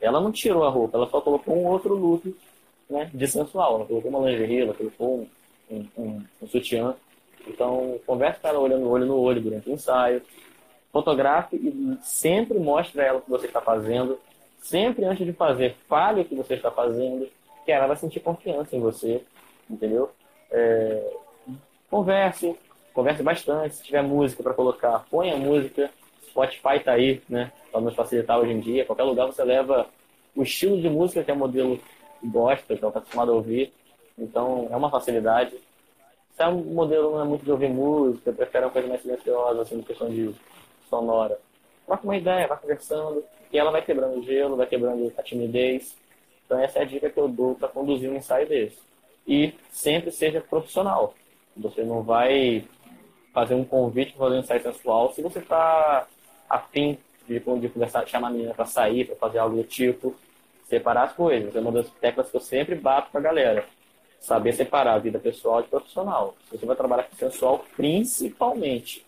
[0.00, 2.36] ela não tirou a roupa, ela só colocou um outro look
[2.90, 3.76] né, de sensual.
[3.76, 5.28] Ela colocou uma lingerie, ela colocou
[5.70, 6.94] um, um, um, um sutiã.
[7.46, 10.22] Então, converse com ela olhando olho no olho durante o ensaio.
[10.92, 14.18] Fotografe e sempre mostre a ela o que você está fazendo.
[14.58, 17.28] Sempre antes de fazer, fale o que você está fazendo,
[17.64, 19.22] que ela vai sentir confiança em você,
[19.68, 20.10] entendeu?
[20.50, 21.14] É,
[21.90, 22.54] converse,
[22.92, 23.76] converse bastante.
[23.76, 25.90] Se tiver música para colocar, ponha música.
[26.28, 27.52] Spotify tá aí, né?
[27.70, 28.84] Para nos facilitar hoje em dia.
[28.84, 29.86] Qualquer lugar você leva
[30.34, 31.78] o estilo de música que a modelo
[32.22, 33.72] gosta, que ela está acostumada a ouvir.
[34.18, 35.56] Então, é uma facilidade.
[36.42, 39.80] Se a modelo não é muito de ouvir música, prefere uma coisa mais silenciosa, assim,
[39.80, 40.34] questão de
[40.90, 41.38] sonora,
[41.86, 45.96] troca uma ideia, vai conversando, e ela vai quebrando o gelo, vai quebrando a timidez.
[46.44, 48.76] Então, essa é a dica que eu dou para conduzir um ensaio desse.
[49.24, 51.14] E sempre seja profissional.
[51.56, 52.64] Você não vai
[53.32, 56.08] fazer um convite para fazer um ensaio sensual se você está
[56.50, 60.12] afim de, de conversar, chamar a menina para sair, para fazer algo do tipo,
[60.64, 61.54] separar as coisas.
[61.54, 63.64] É uma das teclas que eu sempre bato para a galera.
[64.22, 66.36] Saber separar a vida pessoal de profissional.
[66.50, 69.04] Você vai trabalhar com sensual, principalmente,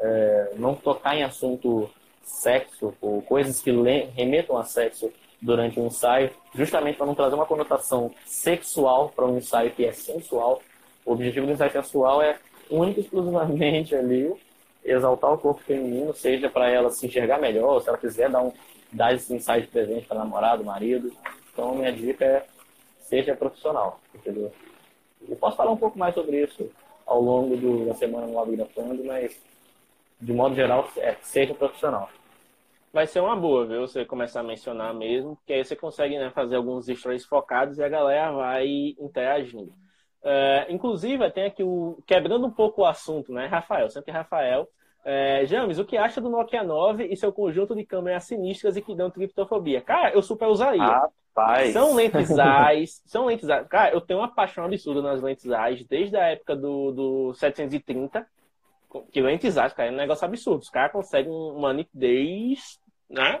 [0.00, 1.88] é, não tocar em assunto
[2.24, 3.70] sexo ou coisas que
[4.16, 9.38] remetam a sexo durante um ensaio, justamente para não trazer uma conotação sexual para um
[9.38, 10.60] ensaio que é sensual.
[11.06, 12.36] O objetivo do ensaio sensual é
[12.68, 14.32] única e exclusivamente ali
[14.84, 18.52] exaltar o corpo feminino, seja para ela se enxergar melhor, se ela quiser dar, um,
[18.92, 21.12] dar esse ensaio de presente para namorado, marido.
[21.52, 22.44] Então, minha dica é
[23.12, 24.50] seja profissional, entendeu?
[25.28, 26.70] Eu posso falar um pouco mais sobre isso
[27.04, 29.38] ao longo do, da semana no Lab Grafando, mas
[30.18, 32.08] de modo geral, é, seja profissional.
[32.90, 33.82] Vai ser uma boa, viu?
[33.82, 37.84] Você começar a mencionar mesmo, porque aí você consegue né, fazer alguns stories focados e
[37.84, 38.66] a galera vai
[38.98, 39.74] interagindo.
[40.24, 41.98] É, inclusive, tem aqui o.
[42.06, 43.46] Quebrando um pouco o assunto, né?
[43.46, 44.66] Rafael, sempre Rafael.
[45.04, 48.82] É, James, o que acha do Nokia 9 e seu conjunto de câmeras sinistras e
[48.82, 49.82] que dão triptofobia?
[49.82, 50.82] Cara, eu super usaria.
[51.34, 51.72] Rapaz.
[51.72, 53.66] São lentes eyes, são lentes eyes.
[53.68, 58.26] Cara, eu tenho uma paixão absurda nas lentes eyes desde a época do, do 730.
[59.10, 60.60] Que lentes eyes, cara, é um negócio absurdo.
[60.60, 63.40] Os caras conseguem uma nitidez, né?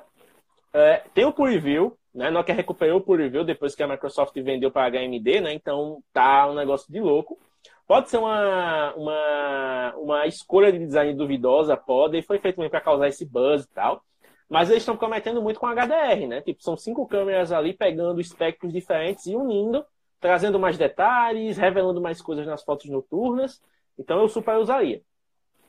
[0.72, 2.30] É, tem o Pure View, né?
[2.30, 5.52] Nokia recuperou o Pure View depois que a Microsoft vendeu para a HMD, né?
[5.52, 7.38] Então tá um negócio de louco.
[7.86, 12.80] Pode ser uma, uma, uma escolha de design duvidosa, pode, e foi feito mesmo para
[12.80, 14.02] causar esse buzz e tal.
[14.52, 16.42] Mas eles estão cometendo muito com HDR, né?
[16.42, 19.82] Tipo, são cinco câmeras ali pegando espectros diferentes e unindo,
[20.20, 23.62] trazendo mais detalhes, revelando mais coisas nas fotos noturnas.
[23.98, 25.00] Então eu super usaria.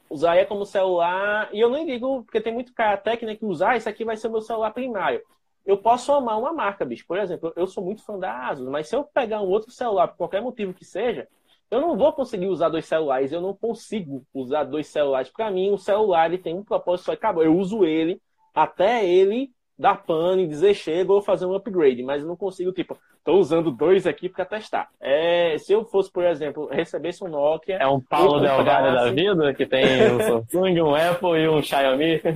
[0.09, 3.87] Usaria como celular, e eu nem digo, porque tem muito cara técnico que usar, isso
[3.87, 5.21] aqui vai ser meu celular primário.
[5.65, 7.05] Eu posso amar uma marca, bicho.
[7.07, 10.09] Por exemplo, eu sou muito fã da Asus, mas se eu pegar um outro celular,
[10.09, 11.25] por qualquer motivo que seja,
[11.71, 15.29] eu não vou conseguir usar dois celulares, eu não consigo usar dois celulares.
[15.29, 17.43] Para mim, o celular ele tem um propósito só e acabou.
[17.43, 18.21] Eu uso ele
[18.53, 22.97] até ele dar pane, dizer chega ou fazer um upgrade, mas eu não consigo, tipo,
[23.23, 24.89] tô usando dois aqui para testar.
[24.99, 27.77] É, se eu fosse, por exemplo, recebesse um Nokia.
[27.77, 32.21] É um Paulo Delgado da vida que tem um Samsung, um Apple e um Xiaomi.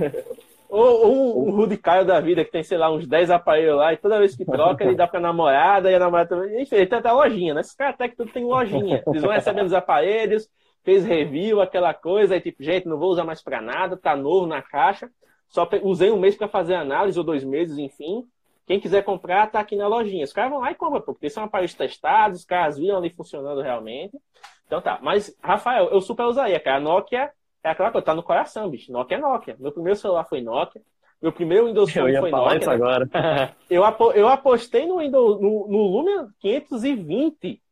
[0.70, 3.94] Ou, ou um, Rudy Caio da vida, que tem, sei lá, uns 10 aparelhos lá,
[3.94, 6.60] e toda vez que troca, ele dá pra namorada, e a namorada também.
[6.60, 7.62] Enfim, ele tem até lojinha, né?
[7.62, 9.02] Esses caras até que tudo tem lojinha.
[9.06, 10.46] Eles vão recebendo os aparelhos,
[10.84, 14.46] fez review, aquela coisa, aí tipo, gente, não vou usar mais pra nada, tá novo
[14.46, 15.08] na caixa.
[15.48, 18.26] Só usei um mês para fazer análise, ou dois meses, enfim.
[18.66, 20.24] Quem quiser comprar, tá aqui na lojinha.
[20.24, 23.62] Os caras vão lá e compram, porque são aparelhos testados, os caras viram ali funcionando
[23.62, 24.18] realmente.
[24.66, 24.98] Então tá.
[25.02, 26.76] Mas, Rafael, eu super usaria, cara.
[26.76, 27.30] A Nokia
[27.64, 28.92] é aquela coisa, tá no coração, bicho.
[28.92, 29.56] Nokia é Nokia.
[29.58, 30.82] Meu primeiro celular foi Nokia.
[31.20, 32.58] Meu primeiro Windows Phone foi Nokia.
[32.58, 32.74] Né?
[32.74, 33.08] agora.
[33.70, 33.82] eu,
[34.14, 37.62] eu apostei no Windows no, no Lumia 520.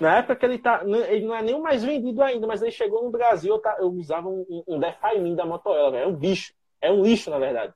[0.00, 0.82] Na época que ele tá.
[1.08, 3.76] Ele não é nem o mais vendido ainda, mas ele chegou no Brasil, eu, tá,
[3.78, 6.52] eu usava um, um DeFi da Motorola, é um bicho.
[6.80, 7.72] É um lixo, na verdade.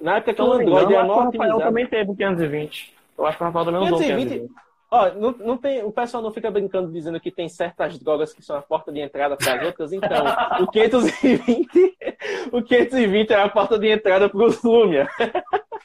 [0.00, 1.50] Na época que o Android era mal otimizado.
[1.50, 2.94] O Rafael também teve o 520.
[3.16, 4.66] Eu acho que o Rafael também usou 520, 520.
[4.88, 8.42] Ó, não, não tem, o pessoal não fica brincando dizendo que tem certas drogas que
[8.42, 10.24] são a porta de entrada para as outras, então
[10.60, 11.96] o 520,
[12.52, 15.08] o 520 é a porta de entrada para o Lumia.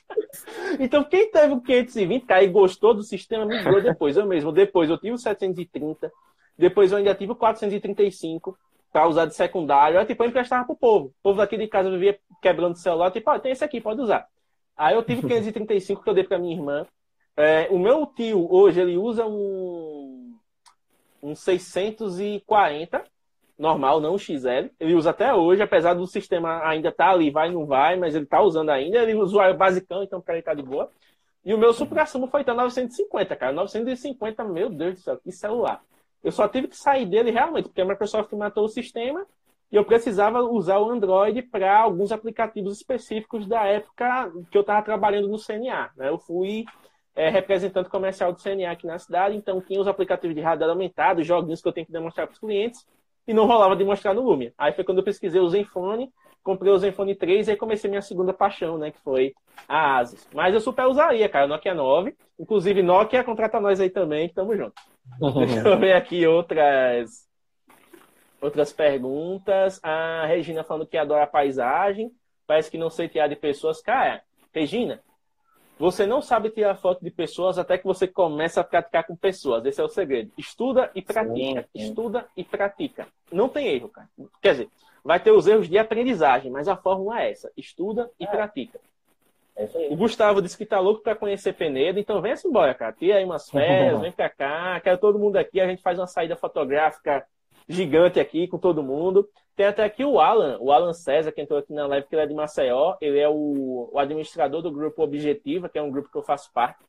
[0.80, 4.18] então quem teve o 520, cara, e gostou do sistema, migrou depois.
[4.18, 6.12] Eu mesmo, depois eu tive o 730,
[6.58, 8.58] depois eu ainda tive o 435
[8.92, 11.08] para usar de secundário, aí tipo, eu emprestava pro povo.
[11.08, 14.02] O povo daqui de casa vivia quebrando o celular, tipo, ah, tem esse aqui, pode
[14.02, 14.28] usar.
[14.76, 16.86] Aí eu tive o 535 que eu dei para minha irmã,
[17.36, 20.38] é, o meu tio hoje ele usa um,
[21.24, 23.04] um 640
[23.62, 24.72] normal, não o XL.
[24.80, 28.16] Ele usa até hoje, apesar do sistema ainda estar tá ali, vai não vai, mas
[28.16, 28.98] ele está usando ainda.
[29.04, 30.90] Ele é usuário basicão, então para ele tá de boa.
[31.46, 33.54] E o meu Supra Sumo foi até 950, cara.
[33.54, 35.82] 950, meu Deus do céu, que celular.
[36.24, 39.26] Eu só tive que sair dele realmente, porque a Microsoft matou o sistema
[39.72, 44.84] e eu precisava usar o Android para alguns aplicativos específicos da época que eu estava
[44.84, 45.92] trabalhando no CNA.
[45.96, 46.10] Né?
[46.10, 46.66] Eu fui
[47.16, 51.24] é, representante comercial do CNA aqui na cidade, então tinha os aplicativos de radar aumentado,
[51.24, 52.86] joguinhos que eu tenho que demonstrar para os clientes,
[53.28, 54.54] e não rolava de mostrar no Lumia.
[54.58, 56.12] Aí foi quando eu pesquisei o Zenfone,
[56.44, 59.34] comprei o Zenfone 3 e aí comecei minha segunda paixão, né, que foi
[59.68, 60.28] a Asus.
[60.34, 62.16] Mas eu super usaria, cara, Nokia 9.
[62.40, 64.74] Inclusive, Nokia contrata nós aí também, que tamo junto.
[65.46, 67.30] Deixa eu ver aqui outras
[68.42, 69.80] outras perguntas.
[69.84, 72.12] A Regina falando que adora a paisagem.
[72.48, 73.82] Parece que não sei tirar de pessoas.
[73.82, 75.02] Cara, Regina,
[75.82, 79.66] você não sabe tirar foto de pessoas até que você começa a praticar com pessoas.
[79.66, 80.32] Esse é o segredo.
[80.38, 81.34] Estuda e pratica.
[81.34, 81.88] Sim, sim.
[81.88, 83.08] Estuda e pratica.
[83.32, 84.08] Não tem erro, cara.
[84.40, 84.70] Quer dizer,
[85.04, 87.52] vai ter os erros de aprendizagem, mas a fórmula é essa.
[87.58, 88.28] Estuda e é.
[88.28, 88.80] pratica.
[89.56, 92.94] É o Gustavo disse que tá louco para conhecer Penedo, então vem-se embora, cara.
[92.94, 96.08] Tira aí umas férias, vem pra cá, quero todo mundo aqui, a gente faz uma
[96.08, 97.26] saída fotográfica
[97.72, 99.28] gigante aqui com todo mundo.
[99.56, 102.24] Tem até aqui o Alan, o Alan César, que entrou aqui na live, que ele
[102.24, 102.96] é de Maceió.
[103.02, 106.52] Ele é o, o administrador do grupo Objetiva, que é um grupo que eu faço
[106.54, 106.84] parte,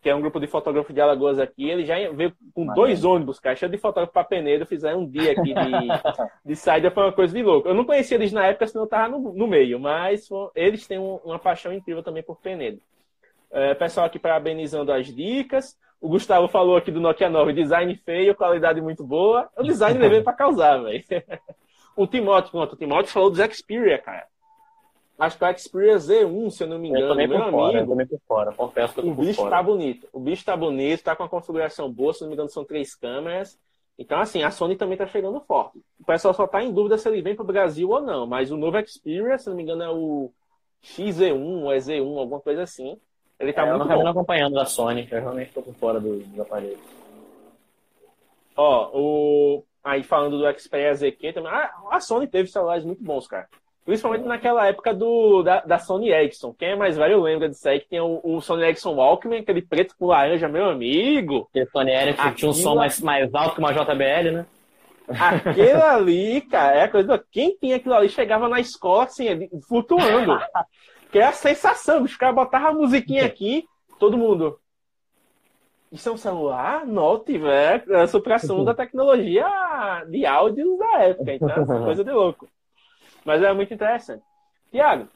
[0.00, 1.68] que é um grupo de fotógrafos de Alagoas aqui.
[1.68, 4.66] Ele já veio com dois ônibus, cara, cheio de fotógrafo para Penedo.
[4.66, 5.54] Fizeram um dia aqui de,
[6.44, 7.68] de saída, foi uma coisa de louco.
[7.68, 10.98] Eu não conhecia eles na época, senão eu tava no, no meio, mas eles têm
[10.98, 12.80] um, uma paixão incrível também por Penedo.
[13.50, 15.78] É, pessoal aqui parabenizando as dicas.
[16.04, 19.48] O Gustavo falou aqui do Nokia 9, design feio, qualidade muito boa.
[19.56, 21.02] O design levei para causar, velho.
[21.96, 24.26] O Timóteo, pronto, o Timóteo falou do Xperia, cara.
[25.18, 27.04] Acho que é o Xperia Z1, se eu não me engano.
[27.04, 28.52] Eu também meu por amigo, fora, eu também por fora.
[28.52, 29.50] Confesso que eu O bicho fora.
[29.50, 30.08] tá bonito.
[30.12, 32.94] O bicho tá bonito, tá com uma configuração boa, se não me engano, são três
[32.94, 33.58] câmeras.
[33.98, 35.78] Então, assim, a Sony também tá chegando forte.
[35.98, 38.26] O pessoal só tá em dúvida se ele vem pro Brasil ou não.
[38.26, 40.30] Mas o novo Xperia, se não me engano, é o
[40.82, 42.98] XZ1 ou é Z1, alguma coisa assim.
[43.38, 44.08] Ele tá é, muito eu não bom.
[44.08, 46.78] acompanhando da Sony, eu realmente tô por fora dos do aparelhos.
[48.56, 49.64] Ó, o...
[49.82, 51.52] aí falando do Xperia ZQ também.
[51.52, 53.48] a Sony teve celulares muito bons, cara.
[53.84, 56.54] Principalmente naquela época do, da, da, Sony Ericsson.
[56.54, 59.60] Quem é mais velho lembra disso aí, que tem o, o Sony Ericsson Walkman, aquele
[59.60, 61.50] preto com laranja, meu amigo.
[61.54, 62.34] E Sony Ericsson Aquilo...
[62.34, 64.46] tinha um som mais, mais alto que uma JBL, né?
[65.06, 67.22] Aquele ali, cara, é coisa.
[67.30, 70.38] Quem tinha aquilo ali chegava na escola assim, flutuando.
[71.14, 73.68] que é a sensação, os caras botavam a musiquinha aqui,
[74.00, 74.58] todo mundo.
[75.92, 76.84] Isso é um celular?
[76.84, 77.94] Note, velho.
[77.94, 79.46] É a supressão da tecnologia
[80.08, 81.34] de áudio da época.
[81.34, 81.54] Então, é
[81.86, 82.48] coisa de louco.
[83.24, 84.24] Mas é muito interessante.
[84.72, 85.06] Tiago,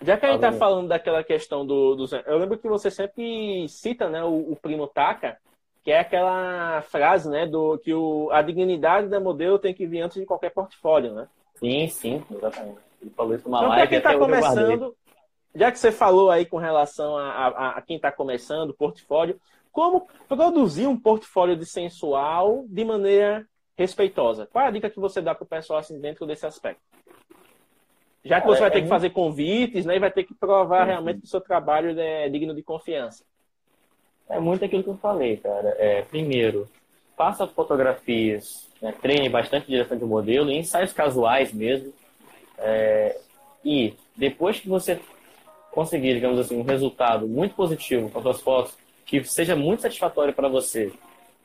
[0.00, 3.68] já que a gente está falando daquela questão do, do, Eu lembro que você sempre
[3.68, 5.36] cita né, o, o, primo Taka,
[5.84, 10.00] que é aquela frase né, do que o, a dignidade da modelo tem que vir
[10.00, 11.28] antes de qualquer portfólio, né?
[11.56, 12.78] Sim, sim, exatamente.
[13.02, 13.88] Ele falou isso numa então, live.
[13.88, 14.96] Quem está começando,
[15.54, 19.40] já que você falou aí com relação a, a, a quem está começando, portfólio,
[19.72, 24.46] como produzir um portfólio de sensual de maneira respeitosa?
[24.46, 26.82] Qual é a dica que você dá para o pessoal assim, dentro desse aspecto?
[28.24, 28.90] Já que você é, vai ter é que muito...
[28.90, 29.96] fazer convites, né?
[29.96, 33.24] E vai ter que provar realmente que o seu trabalho é digno de confiança.
[34.28, 35.74] É muito aquilo que eu falei, cara.
[35.78, 36.68] É, primeiro,
[37.16, 38.92] faça fotografias, né?
[39.00, 41.92] treine bastante direção de modelo, ensaios casuais mesmo.
[42.58, 43.18] É,
[43.64, 45.00] e depois que você
[45.72, 50.48] conseguir, digamos assim, um resultado muito positivo com suas fotos, que seja muito satisfatório para
[50.48, 50.92] você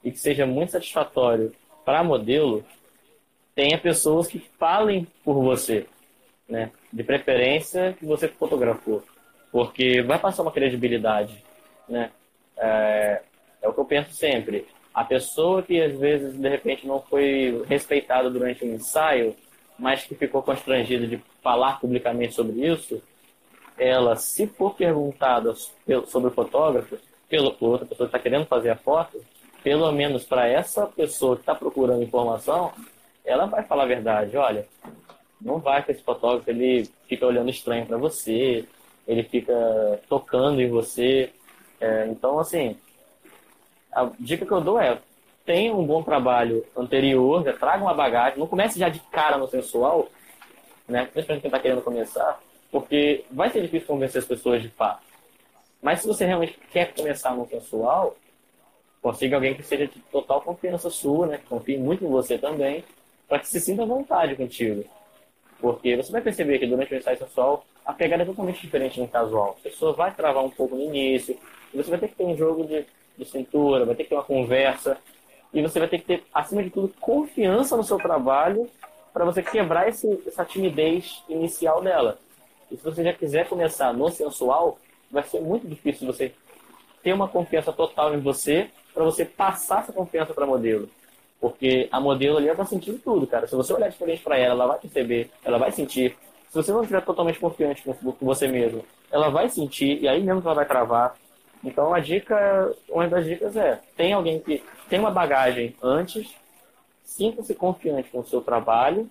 [0.04, 1.52] e que seja muito satisfatório
[1.84, 2.64] para modelo,
[3.54, 5.88] tenha pessoas que falem por você
[6.48, 6.72] né?
[6.92, 9.04] De preferência que você fotografou,
[9.52, 11.44] porque vai passar uma credibilidade,
[11.90, 12.12] né?
[12.58, 13.22] É,
[13.62, 14.68] é o que eu penso sempre.
[14.94, 19.36] A pessoa que às vezes de repente não foi respeitada durante o um ensaio,
[19.78, 23.02] mas que ficou constrangida de falar publicamente sobre isso,
[23.78, 28.70] ela, se for perguntada sobre o fotógrafo, pelo, por outra pessoa que está querendo fazer
[28.70, 29.24] a foto,
[29.64, 32.72] pelo menos para essa pessoa que está procurando informação,
[33.26, 34.38] ela vai falar a verdade.
[34.38, 34.68] Olha,
[35.42, 38.66] não vai com esse fotógrafo, ele fica olhando estranho para você,
[39.08, 39.54] ele fica
[40.08, 41.32] tocando em você.
[41.82, 42.78] É, então, assim,
[43.92, 45.00] a dica que eu dou é
[45.46, 49.48] tenha um bom trabalho anterior, já traga uma bagagem, não comece já de cara no
[49.48, 50.08] sensual,
[50.88, 51.06] né?
[51.06, 52.40] Principalmente quem está querendo começar,
[52.72, 55.04] porque vai ser difícil convencer as pessoas de fato.
[55.82, 58.16] Mas se você realmente quer começar no sensual,
[59.02, 61.38] consiga alguém que seja de total confiança sua, né?
[61.38, 62.84] Que confie muito em você também,
[63.28, 64.84] para que se sinta à vontade contigo.
[65.60, 69.08] Porque você vai perceber que durante o ensaio sensual a pegada é totalmente diferente no
[69.08, 69.56] casual.
[69.60, 71.38] A pessoa vai travar um pouco no início,
[71.74, 72.86] você vai ter que ter um jogo de,
[73.18, 74.98] de cintura, vai ter que ter uma conversa,
[75.54, 78.70] e você vai ter que ter, acima de tudo, confiança no seu trabalho
[79.14, 82.18] para você quebrar esse, essa timidez inicial dela.
[82.72, 84.78] E se você já quiser começar no sensual,
[85.12, 86.34] vai ser muito difícil você
[87.04, 90.90] ter uma confiança total em você para você passar essa confiança para modelo.
[91.40, 93.46] Porque a modelo ali, ela tá sentindo tudo, cara.
[93.46, 96.18] Se você olhar diferente para ela, ela vai perceber, ela vai sentir.
[96.50, 100.42] Se você não estiver totalmente confiante com você mesmo, ela vai sentir e aí mesmo
[100.42, 101.16] que ela vai travar.
[101.64, 106.34] Então a dica, uma das dicas é, tem alguém que tem uma bagagem antes,
[107.04, 109.10] sinta-se confiante com o seu trabalho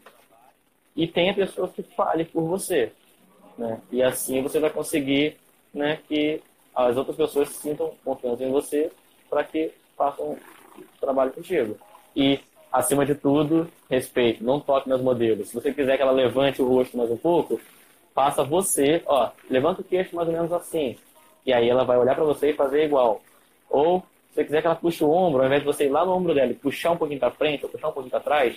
[0.96, 2.92] e tenha pessoas que falem por você.
[3.56, 3.80] Né?
[3.90, 5.36] E assim você vai conseguir
[5.72, 6.40] né, que
[6.74, 8.90] as outras pessoas sintam confiantes em você
[9.30, 10.36] para que façam
[11.00, 11.76] trabalho contigo.
[12.16, 12.40] E,
[12.72, 14.42] acima de tudo, respeito.
[14.42, 15.48] Não toque nos modelos.
[15.48, 17.60] Se você quiser que ela levante o rosto mais um pouco,
[18.14, 20.96] faça você, ó, levanta o queixo mais ou menos assim.
[21.46, 23.20] E aí ela vai olhar para você e fazer igual.
[23.68, 26.04] Ou, se você quiser que ela puxe o ombro, ao invés de você ir lá
[26.04, 28.56] no ombro dela e puxar um pouquinho para frente ou puxar um pouquinho para trás,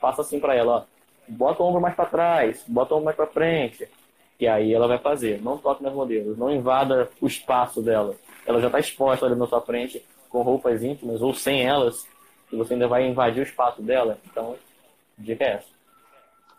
[0.00, 0.82] faça assim para ela, ó.
[1.26, 3.88] Bota o ombro mais para trás, bota o ombro mais para frente.
[4.38, 5.40] E aí ela vai fazer.
[5.42, 8.14] Não toque nos modelos, não invada o espaço dela.
[8.46, 12.06] Ela já está exposta ali na sua frente com roupas íntimas ou sem elas
[12.52, 14.18] e você ainda vai invadir o espaço dela.
[14.30, 14.56] Então,
[15.16, 15.74] dica é essa.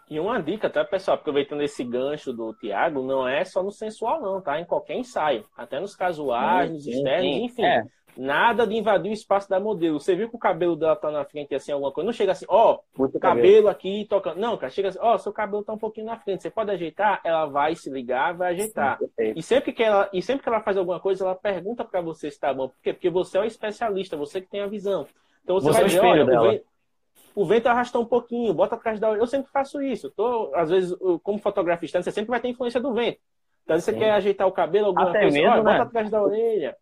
[0.09, 1.17] E uma dica, tá, pessoal?
[1.17, 4.59] Aproveitando esse gancho do Tiago, não é só no sensual, não, tá?
[4.59, 5.43] Em qualquer ensaio.
[5.57, 7.65] Até nos casuais, nos externos, enfim.
[7.65, 7.84] É.
[8.18, 9.99] Nada de invadir o espaço da modelo.
[9.99, 12.05] Você viu que o cabelo dela tá na frente, assim, alguma coisa?
[12.05, 13.20] Não chega assim, ó, oh, cabelo.
[13.20, 14.39] cabelo aqui tocando.
[14.39, 16.43] Não, cara, chega assim, ó, oh, seu cabelo tá um pouquinho na frente.
[16.43, 17.20] Você pode ajeitar?
[17.24, 18.97] Ela vai se ligar, vai ajeitar.
[18.99, 22.01] Sim, e, sempre que ela, e sempre que ela faz alguma coisa, ela pergunta para
[22.01, 22.70] você se tá bom.
[22.70, 22.93] Por quê?
[22.93, 25.05] Porque você é o especialista, você que tem a visão.
[25.43, 26.63] Então você, você vai é dizer, olha,
[27.36, 29.22] o vento arrastou um pouquinho, bota atrás da orelha.
[29.22, 30.09] Eu sempre faço isso.
[30.09, 33.20] tô, às vezes, como fotografista, você sempre vai ter influência do vento.
[33.66, 33.99] Então, você Sim.
[33.99, 35.63] quer ajeitar o cabelo, alguma Até coisa, mesmo, ó, né?
[35.63, 36.78] bota atrás da orelha.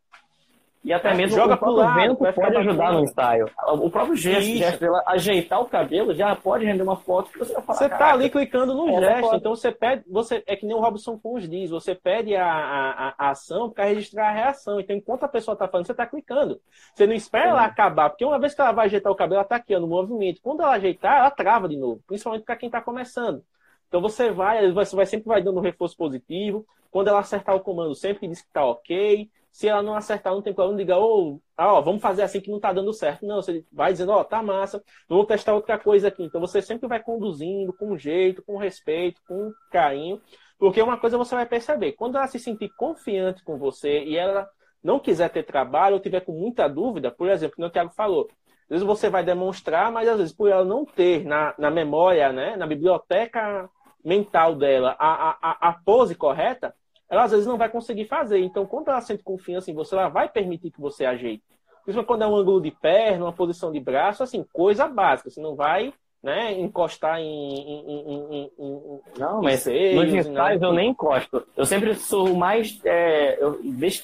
[0.83, 3.49] E até é, mesmo joga o próprio lado, vento pode ajudar no ensaio.
[3.67, 7.53] O próprio gesto, gesto dela ajeitar o cabelo já pode render uma foto que você
[7.53, 7.79] vai falar.
[7.79, 11.17] Você tá ali clicando no gesto, então você pede, você é que nem o Robson
[11.17, 14.77] Pons diz, você pede a, a, a ação para registrar a reação.
[14.77, 16.59] Então, enquanto a pessoa tá falando, você tá clicando.
[16.93, 17.49] Você não espera Sim.
[17.51, 19.79] ela acabar, porque uma vez que ela vai ajeitar o cabelo, ela tá aqui ó,
[19.79, 20.41] no movimento.
[20.41, 23.41] Quando ela ajeitar, ela trava de novo, principalmente para quem tá começando.
[23.87, 26.65] Então você vai, você vai sempre vai dando um reforço positivo.
[26.91, 29.29] Quando ela acertar o comando, sempre diz que tá ok.
[29.53, 32.49] Se ela não acertar, não tem problema, diga, ô, oh, ó, vamos fazer assim que
[32.49, 33.23] não está dando certo.
[33.23, 36.23] Não, você vai dizendo, ó, oh, tá massa, vamos testar outra coisa aqui.
[36.23, 40.19] Então você sempre vai conduzindo com jeito, com respeito, com carinho,
[40.57, 44.49] porque uma coisa você vai perceber, quando ela se sentir confiante com você e ela
[44.83, 48.27] não quiser ter trabalho ou tiver com muita dúvida, por exemplo, como o Thiago falou,
[48.63, 52.33] às vezes você vai demonstrar, mas às vezes por ela não ter na, na memória,
[52.33, 53.69] né, na biblioteca
[54.03, 56.75] mental dela a, a, a pose correta,
[57.09, 58.39] ela às vezes não vai conseguir fazer.
[58.39, 61.43] Então, quando ela sente confiança em você, ela vai permitir que você ajeite.
[61.83, 65.29] Principalmente quando é um ângulo de perna, uma posição de braço, assim, coisa básica.
[65.29, 65.93] Você não vai
[66.23, 71.45] né, encostar em, em, em, em Não, mas seios, nos ensaios eu nem encosto.
[71.55, 73.37] Eu sempre sou o mais é,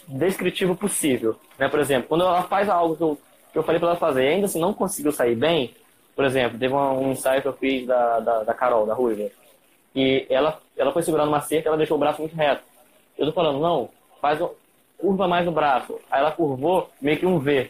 [0.09, 1.37] descritivo possível.
[1.57, 1.69] Né?
[1.69, 3.17] Por exemplo, quando ela faz algo que eu,
[3.53, 5.73] que eu falei para ela fazer e ainda assim não conseguiu sair bem,
[6.13, 9.29] por exemplo, teve um, um ensaio que eu fiz da, da, da Carol, da Ruiva,
[9.95, 12.61] e ela, ela foi segurando uma cerca ela deixou o braço muito reto.
[13.20, 13.89] Eu tô falando, não,
[14.22, 14.39] faz
[14.97, 15.99] curva mais o braço.
[16.09, 17.70] Aí ela curvou meio que um V.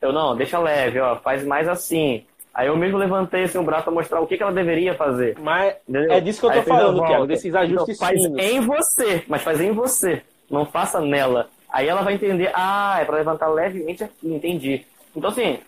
[0.00, 2.24] Eu, não, deixa leve, ó, faz mais assim.
[2.52, 5.36] Aí eu mesmo levantei assim, o braço para mostrar o que, que ela deveria fazer.
[5.38, 6.12] Mas Entendeu?
[6.12, 8.38] é disso que eu tô Aí falando, Thiago, desses ajustes então, faz finos.
[8.38, 10.22] em você, mas faz em você.
[10.50, 11.48] Não faça nela.
[11.70, 14.86] Aí ela vai entender, ah, é para levantar levemente aqui, entendi.
[15.14, 15.58] Então, assim,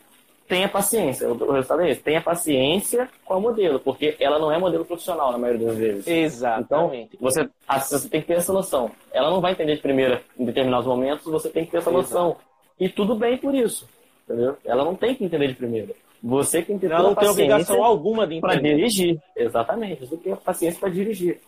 [0.49, 1.29] tenha paciência.
[1.29, 2.01] O resultado é esse.
[2.01, 6.07] Tenha paciência com a modelo, porque ela não é modelo profissional na maioria das vezes.
[6.07, 7.17] Exatamente.
[7.17, 8.91] Então, você, você tem que ter essa noção.
[9.13, 12.31] Ela não vai entender de primeira em determinados momentos, você tem que ter essa noção.
[12.31, 12.49] Exato.
[12.81, 13.87] E tudo bem por isso.
[14.25, 14.57] Entendeu?
[14.65, 15.95] Ela não tem que entender de primeira.
[16.23, 19.21] Você que ter Ela não tem obrigação alguma de Para dirigir.
[19.37, 20.07] Exatamente.
[20.07, 21.41] Você tem paciência para dirigir.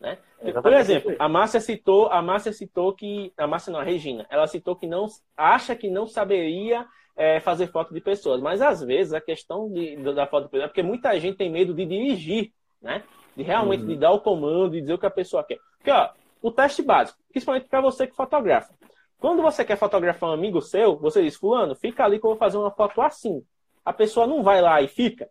[0.00, 0.18] Né?
[0.62, 3.32] Por exemplo, a Márcia citou, a Márcia citou que.
[3.38, 6.86] A Márcia não, a Regina, ela citou que não acha que não saberia
[7.16, 8.40] é, fazer foto de pessoas.
[8.40, 11.50] Mas às vezes a questão de, da foto de pessoas é porque muita gente tem
[11.50, 13.02] medo de dirigir, né?
[13.36, 13.88] De realmente uhum.
[13.88, 15.58] de dar o comando e dizer o que a pessoa quer.
[15.78, 16.10] Porque, ó,
[16.42, 18.74] o teste básico, principalmente para você que fotografa.
[19.18, 22.38] Quando você quer fotografar um amigo seu, você diz, fulano, fica ali que eu vou
[22.38, 23.42] fazer uma foto assim.
[23.84, 25.28] A pessoa não vai lá e fica.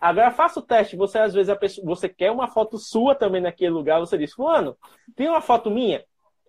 [0.00, 3.70] Agora faça o teste, você às vezes pessoa, você quer uma foto sua também naquele
[3.70, 4.76] lugar, você diz, fulano,
[5.16, 6.04] tem uma foto minha?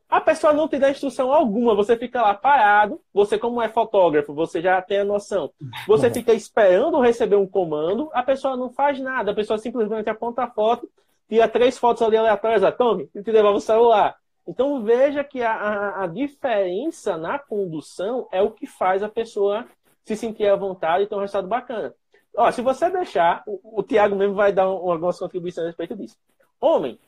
[0.09, 4.33] A pessoa não te dá instrução alguma, você fica lá parado, você como é fotógrafo,
[4.33, 5.51] você já tem a noção.
[5.87, 10.43] Você fica esperando receber um comando, a pessoa não faz nada, a pessoa simplesmente aponta
[10.43, 10.89] a foto,
[11.29, 14.17] tira três fotos ali aleatórias, a tome, e te devolve o celular.
[14.47, 19.67] Então veja que a, a, a, diferença na condução é o que faz a pessoa
[20.03, 21.93] se sentir à vontade e ter um resultado bacana.
[22.35, 25.95] Ó, se você deixar, o, o Tiago mesmo vai dar um, algumas contribuições a respeito
[25.95, 26.17] disso.
[26.59, 26.99] Homem,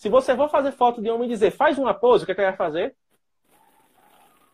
[0.00, 2.34] se você for fazer foto de homem e dizer, faz uma pose, o que, é
[2.34, 2.94] que vai fazer?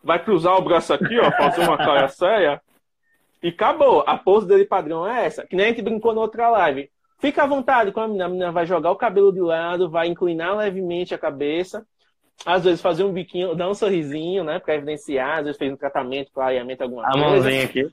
[0.03, 2.61] Vai cruzar o braço aqui, ó, fazer uma cara séria.
[3.41, 4.03] E acabou.
[4.05, 5.47] A pose dele padrão é essa.
[5.47, 6.91] Que nem a gente brincou na outra live.
[7.17, 8.25] Fica à vontade com a menina.
[8.25, 11.87] A menina vai jogar o cabelo de lado, vai inclinar levemente a cabeça.
[12.45, 14.59] Às vezes fazer um biquinho, dar um sorrisinho, né?
[14.59, 15.37] Pra evidenciar.
[15.37, 17.25] Às vezes fez um tratamento, clareamento, alguma a coisa.
[17.25, 17.89] A mãozinha aqui.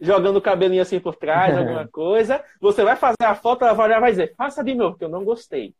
[0.00, 2.42] Jogando o cabelinho assim por trás, alguma coisa.
[2.60, 5.04] Você vai fazer a foto, ela vai olhar e vai dizer, faça de novo, que
[5.04, 5.72] eu não gostei.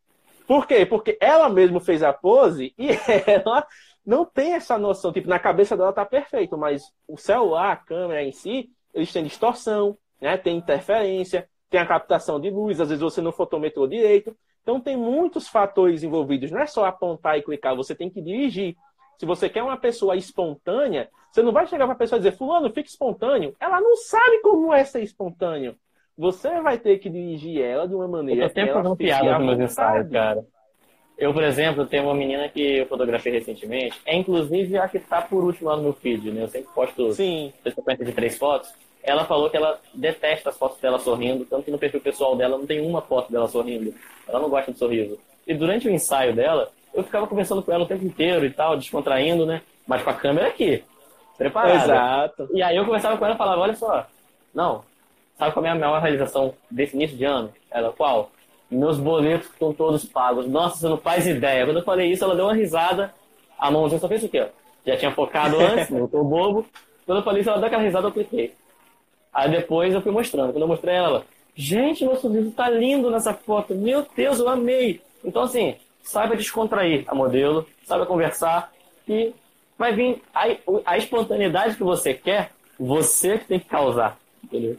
[0.47, 0.85] Por quê?
[0.85, 2.89] Porque ela mesma fez a pose e
[3.25, 3.65] ela
[4.05, 5.11] não tem essa noção.
[5.11, 9.23] Tipo, na cabeça dela tá perfeito, mas o celular, a câmera em si, eles têm
[9.23, 10.37] distorção, né?
[10.37, 14.35] tem interferência, tem a captação de luz, às vezes você não fotometrou direito.
[14.61, 16.51] Então tem muitos fatores envolvidos.
[16.51, 18.75] Não é só apontar e clicar, você tem que dirigir.
[19.17, 22.37] Se você quer uma pessoa espontânea, você não vai chegar para a pessoa e dizer,
[22.37, 23.55] fulano, fique espontâneo.
[23.59, 25.75] Ela não sabe como é ser espontâneo.
[26.17, 28.43] Você vai ter que dirigir ela de uma maneira.
[28.43, 30.45] Eu tô sempre fazendo piada nos meus ensaios, cara.
[31.17, 33.99] Eu, por exemplo, tenho uma menina que eu fotografei recentemente.
[34.05, 36.43] É inclusive a que tá por último lá no meu feed, né?
[36.43, 37.53] Eu sempre posto Sim.
[37.63, 38.73] sequência de três fotos.
[39.03, 42.57] Ela falou que ela detesta as fotos dela sorrindo, tanto que no perfil pessoal dela
[42.57, 43.93] não tem uma foto dela sorrindo.
[44.27, 45.19] Ela não gosta de sorriso.
[45.45, 48.77] E durante o ensaio dela, eu ficava conversando com ela o tempo inteiro e tal,
[48.77, 49.61] descontraindo, né?
[49.85, 50.83] Mas com a câmera aqui,
[51.37, 51.83] preparada.
[51.83, 52.49] Exato.
[52.53, 54.07] E aí eu conversava com ela e falava, olha só,
[54.53, 54.83] não,
[55.43, 57.51] Sabe qual é a minha maior realização desse início de ano?
[57.69, 58.31] Ela, qual?
[58.71, 60.47] Meus boletos estão todos pagos.
[60.47, 61.65] Nossa, você não faz ideia.
[61.65, 63.13] Quando eu falei isso, ela deu uma risada.
[63.59, 64.47] A mãozinha só fez o quê?
[64.85, 66.65] Já tinha focado antes, não tô bobo.
[67.05, 68.53] Quando eu falei isso, ela deu aquela risada, eu cliquei.
[69.33, 70.53] Aí depois eu fui mostrando.
[70.53, 73.75] Quando eu mostrei ela, gente, meu sorriso tá lindo nessa foto.
[73.75, 75.01] Meu Deus, eu amei.
[75.25, 78.71] Então, assim, saiba descontrair a modelo, saiba conversar
[79.09, 79.33] e
[79.77, 80.45] vai vir a,
[80.85, 84.17] a espontaneidade que você quer, você que tem que causar.
[84.41, 84.77] Entendeu?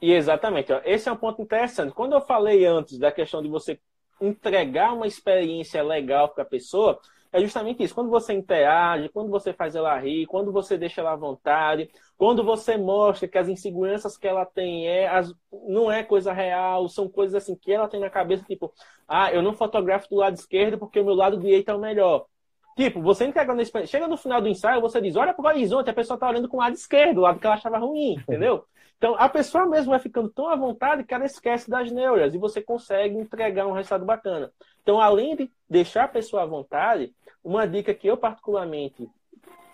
[0.00, 1.92] E exatamente, ó, esse é um ponto interessante.
[1.92, 3.80] Quando eu falei antes da questão de você
[4.20, 6.98] entregar uma experiência legal para a pessoa,
[7.32, 7.94] é justamente isso.
[7.94, 12.42] Quando você interage, quando você faz ela rir, quando você deixa ela à vontade, quando
[12.42, 15.34] você mostra que as inseguranças que ela tem é, as,
[15.68, 18.72] não é coisa real, são coisas assim que ela tem na cabeça, tipo,
[19.06, 22.26] ah, eu não fotografo do lado esquerdo porque o meu lado direito é o melhor.
[22.76, 23.98] Tipo, você entregando experiência.
[23.98, 26.48] Chega no final do ensaio, você diz, olha para o horizonte, a pessoa está olhando
[26.48, 28.64] com o lado esquerdo, o lado que ela achava ruim, entendeu?
[28.98, 32.38] Então, a pessoa mesmo vai ficando tão à vontade que ela esquece das neuras e
[32.38, 34.50] você consegue entregar um resultado bacana.
[34.82, 37.12] Então, além de deixar a pessoa à vontade,
[37.44, 39.08] uma dica que eu particularmente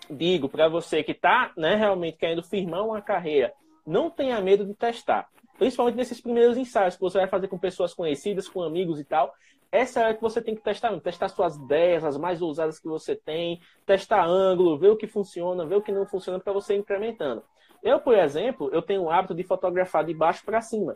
[0.09, 3.53] digo para você que está né, realmente querendo firmar uma carreira,
[3.85, 5.29] não tenha medo de testar.
[5.57, 9.33] Principalmente nesses primeiros ensaios que você vai fazer com pessoas conhecidas, com amigos e tal.
[9.71, 12.87] Essa é a que você tem que testar, testar suas ideias, as mais ousadas que
[12.87, 16.75] você tem, testar ângulo, ver o que funciona, ver o que não funciona para você
[16.75, 17.41] ir incrementando.
[17.83, 20.95] Eu, por exemplo, eu tenho o hábito de fotografar de baixo para cima.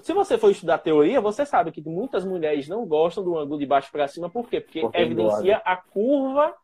[0.00, 3.64] Se você for estudar teoria, você sabe que muitas mulheres não gostam do ângulo de
[3.64, 4.60] baixo para cima, por quê?
[4.60, 6.54] Porque, Porque evidencia a curva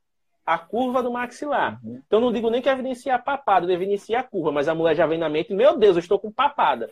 [0.45, 1.81] a curva do maxilar.
[1.85, 2.01] Uhum.
[2.07, 5.07] Então não digo nem que evidencia a papada, evidencia a curva, mas a mulher já
[5.07, 6.91] vem na mente, meu Deus, eu estou com papada.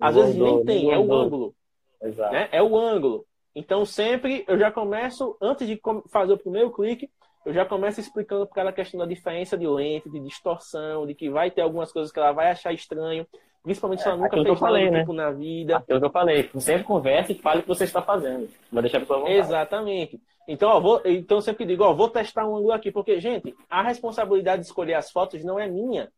[0.00, 1.54] Às vezes nem tem, é o ângulo.
[2.00, 2.48] Né?
[2.50, 3.24] É o ângulo.
[3.54, 7.10] Então sempre eu já começo, antes de fazer o primeiro clique,
[7.44, 11.14] eu já começo explicando para ela a questão da diferença de lente, de distorção, de
[11.14, 13.26] que vai ter algumas coisas que ela vai achar estranho,
[13.62, 15.00] principalmente se ela é, nunca fez falei, nada né?
[15.00, 15.76] tipo na vida.
[15.78, 18.48] Aquilo que eu falei, sempre converse e fale o que você está fazendo.
[18.70, 19.38] Vai deixar a pessoa vontade.
[19.38, 20.20] Exatamente.
[20.46, 23.54] Então, ó, vou, então eu sempre digo, ó, vou testar um ângulo aqui, porque, gente,
[23.70, 26.10] a responsabilidade de escolher as fotos não é minha.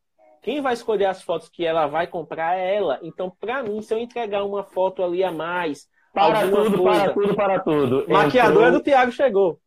[0.43, 2.99] Quem vai escolher as fotos que ela vai comprar é ela.
[3.03, 7.13] Então, para mim, se eu entregar uma foto ali a mais, para tudo, coisa, para
[7.13, 8.05] tudo, para tudo.
[8.09, 8.73] Maquiador Entrou...
[8.73, 9.59] do Thiago chegou.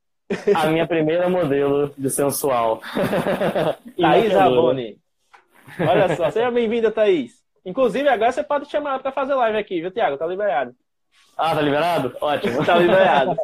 [0.53, 2.81] A minha primeira modelo de sensual.
[3.99, 4.99] Thaís Raboni.
[5.79, 7.43] Olha só, seja bem-vinda, Thaís.
[7.65, 10.17] Inclusive, agora você pode chamar para fazer live aqui, viu, Thiago?
[10.17, 10.75] Tá liberado.
[11.37, 12.17] Ah, tá liberado?
[12.19, 12.65] Ótimo.
[12.65, 13.35] tá liberado.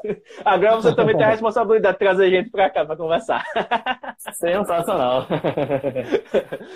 [0.43, 3.45] Agora você também tem a responsabilidade de trazer gente para cá para conversar.
[4.33, 5.27] Sensacional.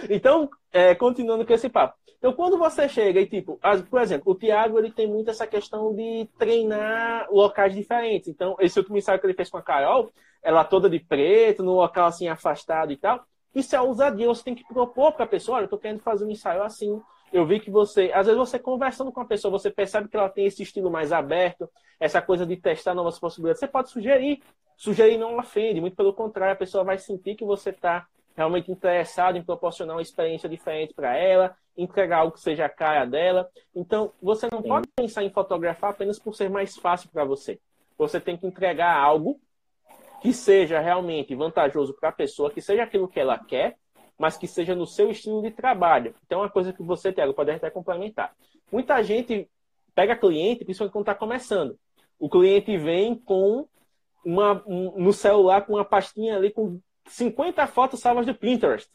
[0.08, 1.96] então, é, continuando com esse papo.
[2.20, 5.48] Então, quando você chega e, tipo, as, por exemplo, o Thiago ele tem muito essa
[5.48, 8.28] questão de treinar locais diferentes.
[8.28, 10.12] Então, esse último ensaio que ele fez com a Carol,
[10.44, 13.24] ela toda de preto, num local assim afastado e tal.
[13.56, 14.28] Isso é ousadia.
[14.28, 17.02] Você tem que propor para a pessoa: olha, eu tô querendo fazer um ensaio assim
[17.32, 20.30] eu vi que você, às vezes você conversando com a pessoa, você percebe que ela
[20.30, 21.70] tem esse estilo mais aberto,
[22.00, 23.60] essa coisa de testar novas possibilidades.
[23.60, 24.42] Você pode sugerir.
[24.76, 29.36] Sugerir não ofende, muito pelo contrário, a pessoa vai sentir que você está realmente interessado
[29.36, 33.50] em proporcionar uma experiência diferente para ela, entregar algo que seja a cara dela.
[33.76, 34.68] Então, você não Sim.
[34.68, 37.60] pode pensar em fotografar apenas por ser mais fácil para você.
[37.98, 39.40] Você tem que entregar algo
[40.22, 43.78] que seja realmente vantajoso para a pessoa, que seja aquilo que ela quer
[44.18, 46.16] mas que seja no seu estilo de trabalho.
[46.26, 48.34] Então, é uma coisa que você, Tiago, pode até complementar.
[48.72, 49.50] Muita gente
[49.94, 51.78] pega cliente, principalmente quando está começando.
[52.20, 53.68] O cliente vem com
[54.26, 58.90] uma, um, no celular com uma pastinha ali com 50 fotos salvas do Pinterest.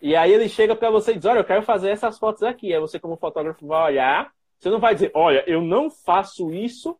[0.00, 2.74] E aí ele chega para você e diz: Olha, eu quero fazer essas fotos aqui.
[2.74, 4.32] Aí você, como fotógrafo, vai olhar.
[4.58, 6.98] Você não vai dizer: Olha, eu não faço isso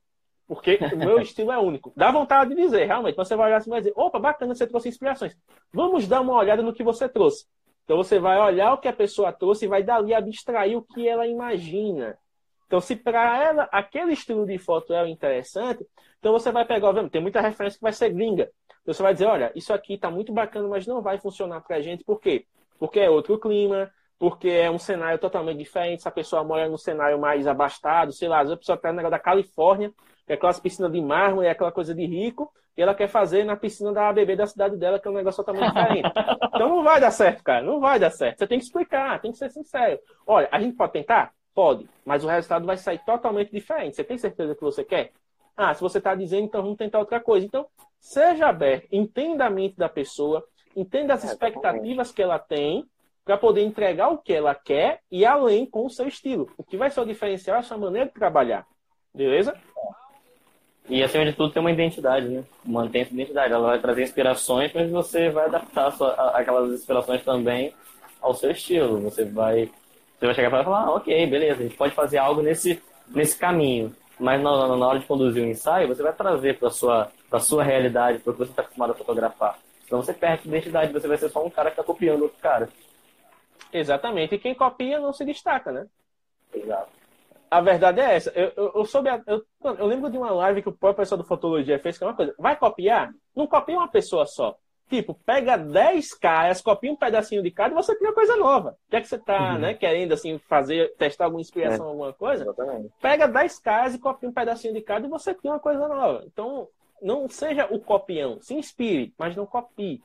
[0.53, 1.95] porque o meu estilo é único.
[1.97, 3.17] Dá vontade de dizer, realmente.
[3.17, 5.35] Você vai olhar assim e vai dizer, opa, bacana, você trouxe inspirações.
[5.73, 7.47] Vamos dar uma olhada no que você trouxe.
[7.85, 11.09] Então você vai olhar o que a pessoa trouxe e vai dali abstrair o que
[11.09, 12.19] ela imagina.
[12.67, 15.87] Então, se para ela aquele estilo de foto é interessante,
[16.19, 18.51] então você vai pegar, obviamente, tem muita referência que vai ser gringa.
[18.83, 21.77] Então você vai dizer, olha, isso aqui está muito bacana, mas não vai funcionar para
[21.77, 22.05] a gente.
[22.05, 22.45] Por quê?
[22.79, 26.03] Porque é outro clima, porque é um cenário totalmente diferente.
[26.03, 29.19] Se a pessoa mora num cenário mais abastado, sei lá, a pessoa está negócio da
[29.19, 29.93] Califórnia,
[30.27, 33.45] que é aquelas piscinas de mármore, é aquela coisa de rico, e ela quer fazer
[33.45, 36.11] na piscina da ABB da cidade dela, que é um negócio totalmente diferente.
[36.55, 38.39] Então não vai dar certo, cara, não vai dar certo.
[38.39, 39.99] Você tem que explicar, tem que ser sincero.
[40.27, 41.33] Olha, a gente pode tentar?
[41.55, 43.97] Pode, mas o resultado vai sair totalmente diferente.
[43.97, 45.13] Você tem certeza que você quer?
[45.57, 47.45] Ah, se você está dizendo, então vamos tentar outra coisa.
[47.45, 47.67] Então,
[48.01, 50.43] seja aberto, entenda a mente da pessoa,
[50.75, 52.89] entenda as expectativas que ela tem,
[53.25, 56.51] para poder entregar o que ela quer e além com o seu estilo.
[56.57, 58.67] O que vai ser o diferencial é a sua maneira de trabalhar.
[59.15, 59.55] Beleza?
[60.89, 62.45] E acima de tudo tem uma identidade, né?
[62.65, 63.53] Mantém essa identidade.
[63.53, 67.73] Ela vai trazer inspirações, mas você vai adaptar sua, aquelas inspirações também
[68.21, 69.01] ao seu estilo.
[69.01, 69.71] Você vai,
[70.19, 73.39] você vai chegar para falar, ah, ok, beleza, a gente pode fazer algo nesse, nesse
[73.39, 73.95] caminho.
[74.19, 77.41] Mas na, na hora de conduzir o um ensaio, você vai trazer para sua para
[77.41, 79.59] sua realidade, para o que você está acostumado a fotografar.
[79.87, 82.39] Então você perde a identidade, você vai ser só um cara que está copiando outro
[82.43, 82.69] cara.
[83.73, 84.35] Exatamente.
[84.35, 85.87] E quem copia não se destaca, né?
[86.53, 86.91] Exato.
[87.53, 88.31] A verdade é essa.
[88.31, 89.11] Eu, eu, eu soube.
[89.11, 92.05] A, eu, eu, lembro de uma live que o próprio pessoal do Fotologia fez, que
[92.05, 92.35] é uma coisa.
[92.39, 93.13] Vai copiar?
[93.37, 94.57] Não copia uma pessoa só.
[94.89, 98.75] Tipo, pega 10 caras, copia um pedacinho de cada e você cria coisa nova.
[98.91, 99.59] Já que você está uhum.
[99.59, 101.89] né, querendo assim, fazer, testar alguma inspiração, é.
[101.91, 102.91] alguma coisa, Exatamente.
[103.03, 106.25] pega 10 caras e copia um pedacinho de cada e você cria uma coisa nova.
[106.25, 106.69] Então,
[107.03, 110.03] não seja o copião, se inspire, mas não copie.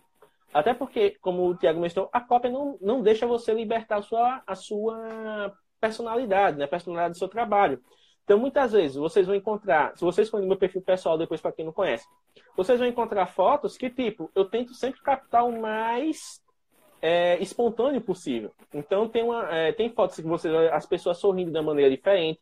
[0.54, 4.44] Até porque, como o Tiago mencionou, a cópia não, não deixa você libertar a sua,
[4.46, 6.68] a sua personalidade, né?
[6.68, 7.82] personalidade do seu trabalho.
[8.24, 11.54] Então, muitas vezes, vocês vão encontrar, se vocês forem no meu perfil pessoal, depois para
[11.54, 12.06] quem não conhece,
[12.58, 16.42] vocês vão encontrar fotos que, tipo, eu tento sempre captar o mais
[17.02, 18.52] é, espontâneo possível.
[18.74, 22.42] Então, tem, uma, é, tem fotos que você as pessoas sorrindo de uma maneira diferente.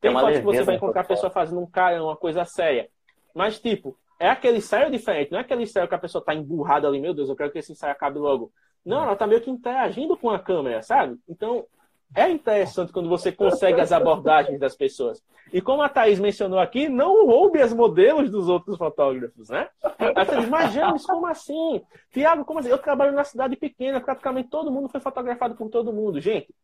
[0.00, 2.90] Tem, tem fotos que você vai encontrar a pessoa fazendo um cara, uma coisa séria.
[3.34, 6.86] Mas, tipo, é aquele sério diferente, não é aquele sério que a pessoa tá emburrada
[6.86, 8.52] ali, meu Deus, eu quero que esse ensaio acabe logo.
[8.84, 11.18] Não, ela tá meio que interagindo com a câmera, sabe?
[11.28, 11.66] Então,
[12.14, 15.22] é interessante quando você consegue as abordagens das pessoas.
[15.52, 19.68] E como a Thaís mencionou aqui, não roube as modelos dos outros fotógrafos, né?
[19.98, 21.82] Aí você diz, mas James, como assim?
[22.10, 22.70] Tiago, como assim?
[22.70, 26.20] Eu trabalho na cidade pequena, praticamente todo mundo foi fotografado por todo mundo.
[26.20, 26.54] Gente,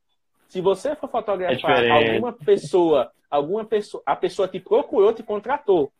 [0.48, 5.92] se você for fotografar é alguma pessoa, alguma pessoa, a pessoa te procurou, te contratou.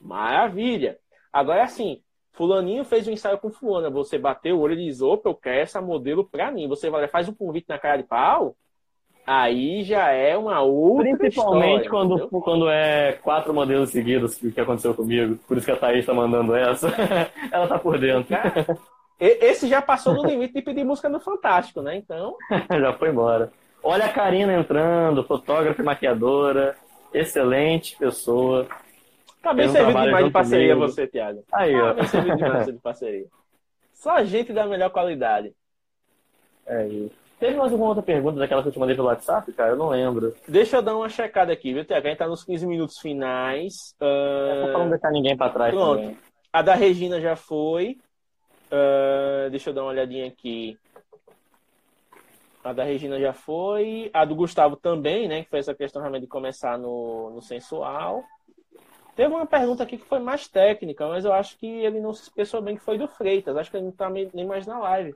[0.00, 0.98] Maravilha.
[1.32, 5.00] Agora é assim, Fulaninho fez um ensaio com fulana, você bateu o olho e diz,
[5.00, 6.66] opa, eu quero essa modelo pra mim.
[6.66, 8.56] Você vai, faz um convite na cara de pau,
[9.26, 14.94] aí já é uma outra Principalmente história, quando, quando é quatro modelos seguidos, que aconteceu
[14.94, 15.38] comigo.
[15.46, 16.88] Por isso que a Thaís tá mandando essa.
[17.50, 18.34] Ela tá por dentro.
[19.18, 21.96] esse já passou do limite de pedir música no Fantástico, né?
[21.96, 22.36] Então.
[22.70, 23.52] já foi embora.
[23.82, 26.76] Olha a Karina entrando, fotógrafa e maquiadora.
[27.12, 28.66] Excelente pessoa.
[29.42, 30.92] Tá bem servido demais de parceria comigo.
[30.92, 31.44] você, Thiago.
[31.52, 31.94] Aí, tá ó.
[31.94, 33.26] bem servido demais de parceria.
[33.92, 35.52] Só gente da melhor qualidade.
[36.66, 37.21] É isso.
[37.42, 39.70] Teve mais alguma outra pergunta daquela que eu te mandei pelo WhatsApp, cara?
[39.70, 40.32] Eu não lembro.
[40.46, 42.06] Deixa eu dar uma checada aqui, viu, Tiago?
[42.06, 43.96] A gente tá nos 15 minutos finais.
[44.00, 44.68] Uh...
[44.68, 46.02] É pra não deixar ninguém pra trás Pronto.
[46.02, 46.18] também.
[46.52, 47.98] A da Regina já foi.
[48.70, 49.50] Uh...
[49.50, 50.78] Deixa eu dar uma olhadinha aqui.
[52.62, 54.08] A da Regina já foi.
[54.14, 55.42] A do Gustavo também, né?
[55.42, 58.22] Que foi essa questão realmente de começar no, no sensual.
[59.16, 62.22] Teve uma pergunta aqui que foi mais técnica, mas eu acho que ele não se
[62.22, 63.56] expressou bem, que foi do Freitas.
[63.56, 65.12] Acho que ele não está nem mais na live.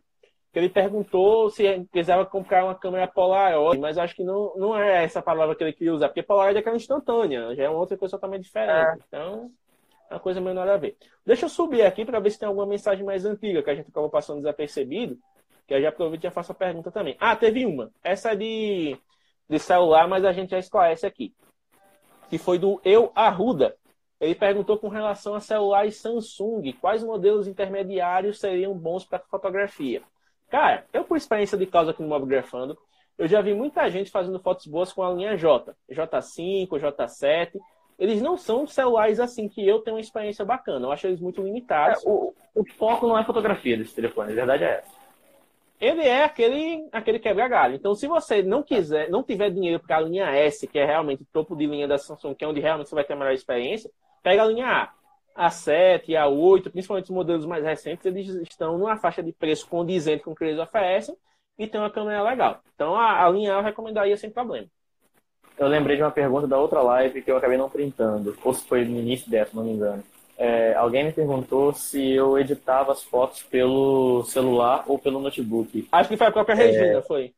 [0.54, 5.20] Ele perguntou se precisava comprar uma câmera Polaroid, mas acho que não, não é essa
[5.20, 8.44] palavra que ele queria usar, porque Polaroid é aquela instantânea, já é outra coisa totalmente
[8.44, 8.72] diferente.
[8.72, 9.04] É.
[9.06, 9.50] Então,
[10.08, 10.96] é uma coisa menor a ver.
[11.24, 13.90] Deixa eu subir aqui para ver se tem alguma mensagem mais antiga que a gente
[13.90, 15.18] acabou passando desapercebido,
[15.66, 17.16] que eu já aproveito e já faço a pergunta também.
[17.20, 17.90] Ah, teve uma.
[18.02, 18.96] Essa é de,
[19.48, 21.34] de celular, mas a gente já esclarece aqui.
[22.30, 23.76] Que foi do Eu Arruda.
[24.18, 30.02] Ele perguntou com relação a celulares Samsung, quais modelos intermediários seriam bons para fotografia.
[30.50, 32.78] Cara, eu por experiência de causa aqui no Mobgrafando,
[33.18, 37.52] eu já vi muita gente fazendo fotos boas com a linha J, J5, J7.
[37.98, 40.86] Eles não são celulares assim que eu tenho uma experiência bacana.
[40.86, 42.04] Eu acho eles muito limitados.
[42.04, 44.96] É, o, o, foco não é fotografia desse telefone, a verdade é essa.
[45.80, 47.74] Ele é aquele, aquele quebra-galho.
[47.74, 51.22] Então, se você não quiser, não tiver dinheiro para a linha S, que é realmente
[51.22, 53.34] o topo de linha da Samsung, que é onde realmente você vai ter a melhor
[53.34, 53.90] experiência,
[54.26, 54.92] Pega a linha A.
[55.36, 59.68] A 7 a 8, principalmente os modelos mais recentes, eles estão numa faixa de preço
[59.68, 61.14] condizente com o que eles oferecem
[61.58, 62.62] e tem uma câmera legal.
[62.74, 64.66] Então a, a linha eu recomendaria sem problema.
[65.58, 68.66] Eu lembrei de uma pergunta da outra live que eu acabei não printando, ou se
[68.66, 70.02] foi no início dessa, não me engano.
[70.38, 75.88] É, alguém me perguntou se eu editava as fotos pelo celular ou pelo notebook.
[75.90, 77.02] Acho que foi a própria Regina, é...
[77.02, 77.32] foi.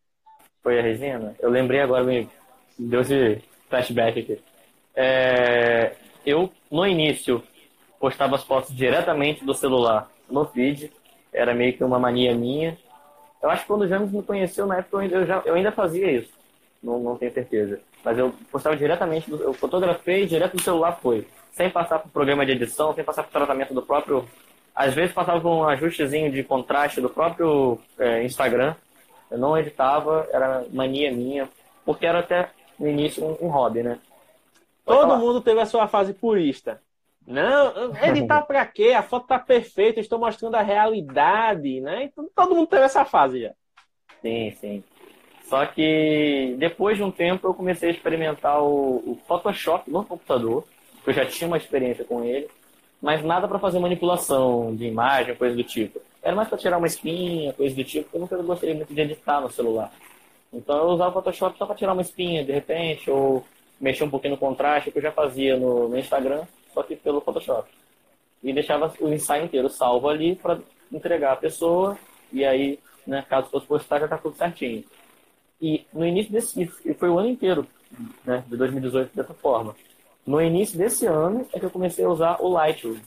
[0.62, 1.34] Foi a Regina?
[1.38, 2.28] Eu lembrei agora, me
[2.76, 4.40] deu esse flashback aqui.
[4.96, 5.92] É,
[6.26, 7.40] eu, no início,
[7.98, 10.92] postava as fotos diretamente do celular no feed.
[11.32, 12.76] Era meio que uma mania minha.
[13.42, 16.10] Eu acho que quando o James me conheceu, na época, eu, já, eu ainda fazia
[16.10, 16.32] isso.
[16.82, 17.80] Não, não tenho certeza.
[18.04, 21.26] Mas eu postava diretamente, eu fotografei direto do celular, foi.
[21.52, 24.28] Sem passar por programa de edição, sem passar por tratamento do próprio.
[24.74, 28.74] Às vezes passava por um ajustezinho de contraste do próprio é, Instagram.
[29.30, 31.48] Eu não editava, era mania minha,
[31.84, 33.98] porque era até no início um, um hobby, né?
[34.84, 35.18] Todo falar.
[35.18, 36.80] mundo teve a sua fase purista.
[37.28, 38.94] Não, editar pra quê?
[38.96, 42.04] A foto tá perfeita, estou mostrando a realidade, né?
[42.04, 43.52] Então, todo mundo teve essa fase já.
[44.22, 44.84] Sim, sim.
[45.44, 50.64] Só que depois de um tempo eu comecei a experimentar o, o Photoshop no computador,
[51.06, 52.48] eu já tinha uma experiência com ele,
[53.00, 56.00] mas nada para fazer manipulação de imagem, coisa do tipo.
[56.22, 59.00] Era mais para tirar uma espinha, coisa do tipo, porque eu nunca gostei muito de
[59.02, 59.92] editar no celular.
[60.50, 63.44] Então eu usava o Photoshop só para tirar uma espinha de repente, ou
[63.78, 66.42] mexer um pouquinho no contraste, que eu já fazia no, no Instagram,
[66.78, 67.68] só que pelo Photoshop.
[68.40, 70.60] E deixava o ensaio inteiro salvo ali para
[70.92, 71.98] entregar a pessoa,
[72.32, 74.84] e aí, né, caso fosse postar, já tá tudo certinho.
[75.60, 77.66] E no início desse, e foi o ano inteiro,
[78.24, 79.74] né, de 2018 dessa forma.
[80.24, 82.98] No início desse ano é que eu comecei a usar o Lightroom.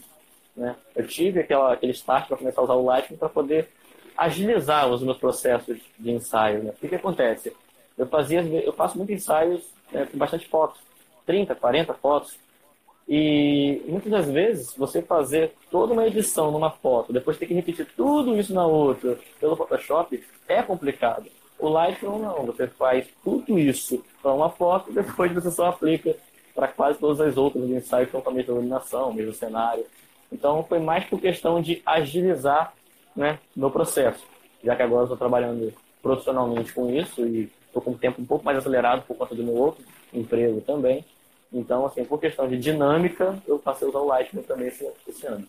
[0.56, 0.76] Né?
[0.94, 3.70] Eu tive aquela, aquele start para começar a usar o Lightroom para poder
[4.18, 6.64] agilizar os meus processos de ensaio.
[6.64, 6.72] Né?
[6.72, 7.56] O que, que acontece?
[7.98, 9.64] Eu, fazia, eu faço muitos ensaios
[9.94, 10.82] né, com bastante fotos,
[11.26, 12.38] 30, 40 fotos.
[13.08, 17.88] E muitas das vezes você fazer toda uma edição numa foto, depois ter que repetir
[17.96, 21.30] tudo isso na outra pelo Photoshop é complicado.
[21.60, 26.16] O Lightroom não, você faz tudo isso para uma foto e depois você só aplica
[26.56, 29.86] para quase todas as outras que estão com a mesma iluminação, mesmo cenário.
[30.32, 32.74] Então foi mais por questão de agilizar
[33.16, 34.26] né, meu processo,
[34.64, 38.44] já que agora estou trabalhando profissionalmente com isso e estou com o tempo um pouco
[38.44, 39.84] mais acelerado por conta do meu outro
[40.14, 41.06] emprego também.
[41.52, 45.28] Então, assim, por questão de dinâmica, eu passei a usar o Lightroom também esse, esse
[45.28, 45.46] ano.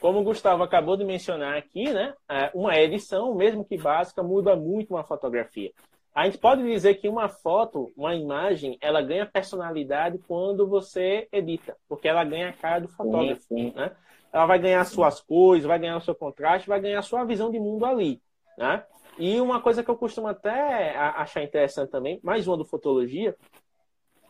[0.00, 4.54] Como o Gustavo acabou de mencionar aqui, né, é, uma edição, mesmo que básica, muda
[4.54, 5.72] muito uma fotografia.
[6.14, 11.76] A gente pode dizer que uma foto, uma imagem, ela ganha personalidade quando você edita,
[11.88, 13.42] porque ela ganha a cara do fotógrafo.
[13.42, 13.72] Sim, sim.
[13.74, 13.92] Né?
[14.32, 17.50] Ela vai ganhar suas cores, vai ganhar o seu contraste, vai ganhar a sua visão
[17.50, 18.20] de mundo ali.
[18.56, 18.82] Né?
[19.18, 23.34] E uma coisa que eu costumo até achar interessante também, mais uma do fotologia,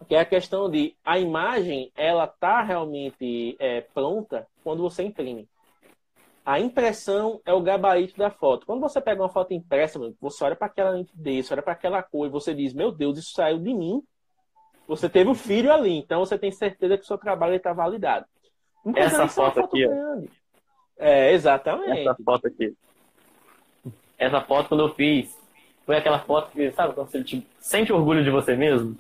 [0.07, 5.49] que é a questão de a imagem ela tá realmente é, pronta quando você imprime.
[6.45, 8.65] A impressão é o gabarito da foto.
[8.65, 12.27] Quando você pega uma foto impressa, você olha para aquela nitidez, olha para aquela cor
[12.27, 14.03] e você diz: Meu Deus, isso saiu de mim.
[14.87, 18.25] Você teve o filho ali, então você tem certeza que o seu trabalho está validado.
[18.97, 19.87] Essa foto, foto, aqui,
[20.97, 22.01] É, exatamente.
[22.01, 22.75] Essa foto aqui.
[24.17, 25.39] Essa foto quando eu fiz,
[25.85, 28.97] foi aquela foto que, sabe, quando você tipo, sente orgulho de você mesmo?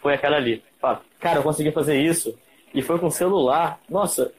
[0.00, 0.62] Foi aquela ali.
[0.80, 2.38] Fala, cara, eu consegui fazer isso.
[2.72, 3.80] E foi com celular.
[3.88, 4.32] Nossa,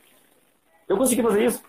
[0.88, 1.64] eu consegui fazer isso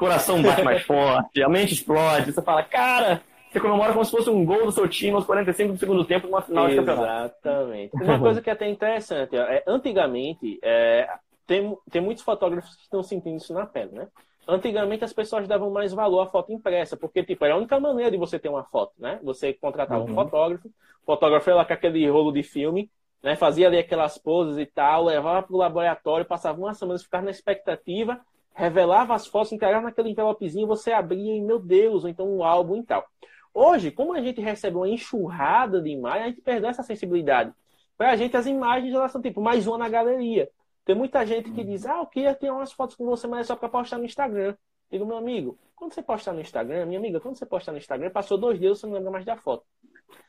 [0.00, 2.32] coração bate mais forte, a mente explode.
[2.32, 5.74] Você fala, cara, você comemora como se fosse um gol do seu time aos 45
[5.74, 7.36] do segundo tempo numa final de campeonato.
[7.44, 7.94] Exatamente.
[7.94, 11.06] Uma coisa que é até interessante, é, antigamente, é,
[11.46, 14.08] tem, tem muitos fotógrafos que estão sentindo isso na pele, né?
[14.48, 18.10] Antigamente as pessoas davam mais valor à foto impressa, porque tipo, era a única maneira
[18.10, 19.20] de você ter uma foto, né?
[19.22, 20.10] Você contratava uhum.
[20.10, 22.90] um fotógrafo, o fotógrafo ia lá com aquele rolo de filme,
[23.22, 23.36] né?
[23.36, 27.30] Fazia ali aquelas poses e tal, levava para o laboratório, passava uma semana, ficava na
[27.30, 28.20] expectativa
[28.60, 32.76] revelava as fotos, entregava naquele envelopezinho, você abria e, meu Deus, ou então um álbum
[32.76, 33.06] e tal.
[33.52, 37.52] Hoje, como a gente recebe uma enxurrada de imagens, a gente perdeu essa sensibilidade.
[37.96, 40.48] Para a gente, as imagens elas são tipo mais uma na galeria.
[40.84, 43.44] Tem muita gente que diz, ah, eu queria ter umas fotos com você, mas é
[43.44, 44.56] só para postar no Instagram.
[44.90, 48.10] Digo, meu amigo, quando você postar no Instagram, minha amiga, quando você postar no Instagram,
[48.10, 49.64] passou dois dias, você não lembra mais da foto.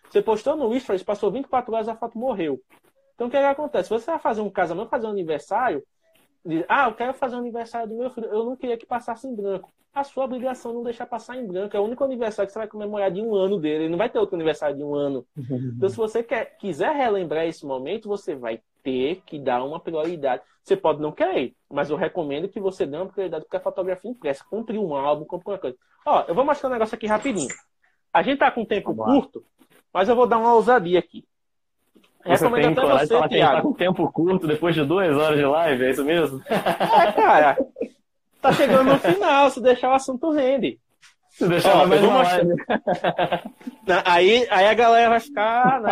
[0.10, 2.60] Você postou no Stories, passou 24 horas, a foto morreu.
[3.16, 3.88] Então, o que, é que acontece?
[3.88, 5.84] Se você vai fazer um casamento, fazer um aniversário,
[6.44, 8.28] Diz, ah, eu quero fazer o aniversário do meu filho.
[8.28, 9.72] Eu não queria que passasse em branco.
[9.94, 11.76] A sua obrigação é não deixar passar em branco.
[11.76, 13.84] É o único aniversário que você vai comemorar de um ano dele.
[13.84, 15.26] Ele não vai ter outro aniversário de um ano.
[15.78, 20.42] Então, se você quer, quiser relembrar esse momento, você vai ter que dar uma prioridade.
[20.64, 24.10] Você pode não querer, mas eu recomendo que você dê uma prioridade porque a fotografia
[24.10, 24.44] impressa.
[24.50, 25.78] Compre um álbum, compre uma coisa.
[26.06, 27.50] Ó, eu vou mostrar um negócio aqui rapidinho.
[28.14, 29.44] A gente tá com tempo curto,
[29.94, 31.26] mas eu vou dar uma ousadia aqui.
[32.24, 35.38] Você Recomendo tem coragem você, falar que tá com tempo curto depois de duas horas
[35.38, 36.42] de live, é isso mesmo?
[36.48, 37.58] É, cara.
[38.42, 40.80] Tá chegando no final, se deixar o assunto rende.
[41.30, 42.24] Se deixar Ó, mais uma
[44.06, 45.92] aí, aí a galera vai ficar né,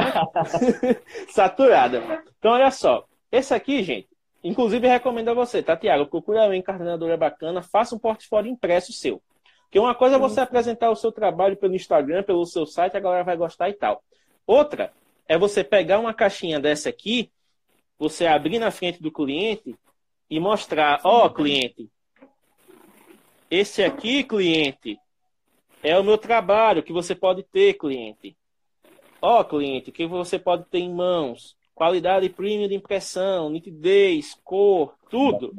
[1.29, 2.23] saturada.
[2.37, 3.05] Então, olha só.
[3.31, 4.07] Esse aqui, gente,
[4.43, 6.07] inclusive recomendo a você, tá, Tiago?
[6.07, 9.21] Procure uma encardenadora bacana, faça um portfólio impresso seu.
[9.69, 12.99] Porque uma coisa é você apresentar o seu trabalho pelo Instagram, pelo seu site, a
[12.99, 14.03] galera vai gostar e tal.
[14.47, 14.91] Outra
[15.27, 17.31] é você pegar uma caixinha dessa aqui,
[17.99, 19.75] você abrir na frente do cliente
[20.27, 21.87] e mostrar, ó, oh, cliente,
[23.51, 24.99] esse aqui, cliente,
[25.83, 28.35] é o meu trabalho que você pode ter, cliente.
[29.21, 34.95] Ó, oh, cliente, que você pode ter em mãos, qualidade premium de impressão, nitidez, cor,
[35.11, 35.53] tudo.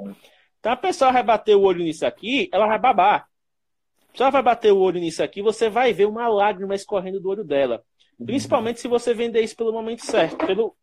[0.58, 3.29] Então a pessoa vai bater o olho nisso aqui, ela vai babar.
[4.18, 7.44] Ela vai bater o olho nisso aqui, você vai ver uma lágrima escorrendo do olho
[7.44, 7.82] dela.
[8.24, 10.76] Principalmente se você vender isso pelo momento certo, pelo,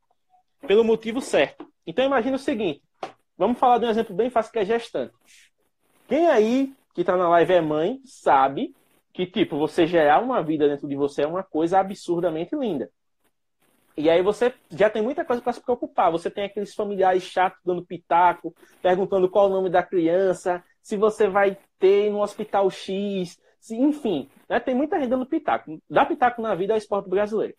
[0.65, 1.67] pelo motivo certo.
[1.85, 2.81] Então imagina o seguinte:
[3.37, 5.13] vamos falar de um exemplo bem fácil que é gestante.
[6.07, 8.73] Quem aí que está na live é mãe, sabe
[9.13, 12.89] que, tipo, você gerar uma vida dentro de você é uma coisa absurdamente linda.
[13.95, 16.11] E aí você já tem muita coisa para se preocupar.
[16.11, 21.27] Você tem aqueles familiares chatos dando pitaco, perguntando qual o nome da criança, se você
[21.27, 23.37] vai ter no hospital X,
[23.69, 25.77] enfim, né, tem muita gente dando pitaco.
[25.89, 27.55] Dar pitaco na vida é o esporte brasileiro.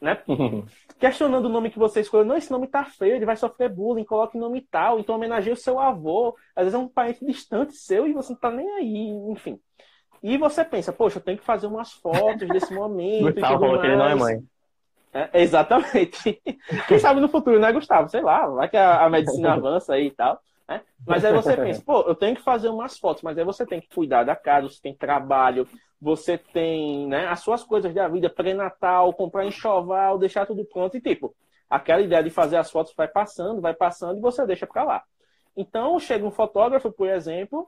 [0.00, 0.16] Né?
[0.98, 2.24] Questionando o nome que você escolheu.
[2.24, 5.56] Não, esse nome tá feio, ele vai sofrer bullying, coloque nome tal, então homenageie o
[5.56, 6.34] seu avô.
[6.56, 9.60] Às vezes é um parente distante seu e você não tá nem aí, enfim.
[10.22, 13.24] E você pensa, poxa, eu tenho que fazer umas fotos desse momento.
[13.36, 14.42] Gustavo falou que ele não é mãe.
[15.12, 16.40] É, exatamente.
[16.88, 18.08] Quem sabe no futuro, né, Gustavo?
[18.08, 20.40] Sei lá, vai que a, a medicina avança aí e tal.
[20.68, 20.82] Né?
[21.06, 23.80] Mas aí você pensa, pô, eu tenho que fazer umas fotos, mas aí você tem
[23.80, 25.66] que cuidar da casa, você tem trabalho,
[26.00, 31.00] você tem né, as suas coisas da vida, pré-natal, comprar enxoval, deixar tudo pronto e
[31.00, 31.34] tipo,
[31.70, 35.02] aquela ideia de fazer as fotos vai passando, vai passando e você deixa para lá.
[35.56, 37.66] Então chega um fotógrafo, por exemplo,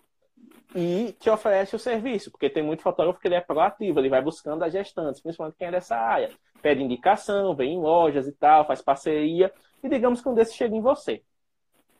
[0.75, 4.23] e te oferece o serviço, porque tem muito fotógrafo que ele é proativo, ele vai
[4.23, 6.31] buscando as gestantes, principalmente quem é dessa área,
[6.63, 9.51] pede indicação, vem em lojas e tal, faz parceria,
[9.83, 11.23] e digamos que um desses chega em você.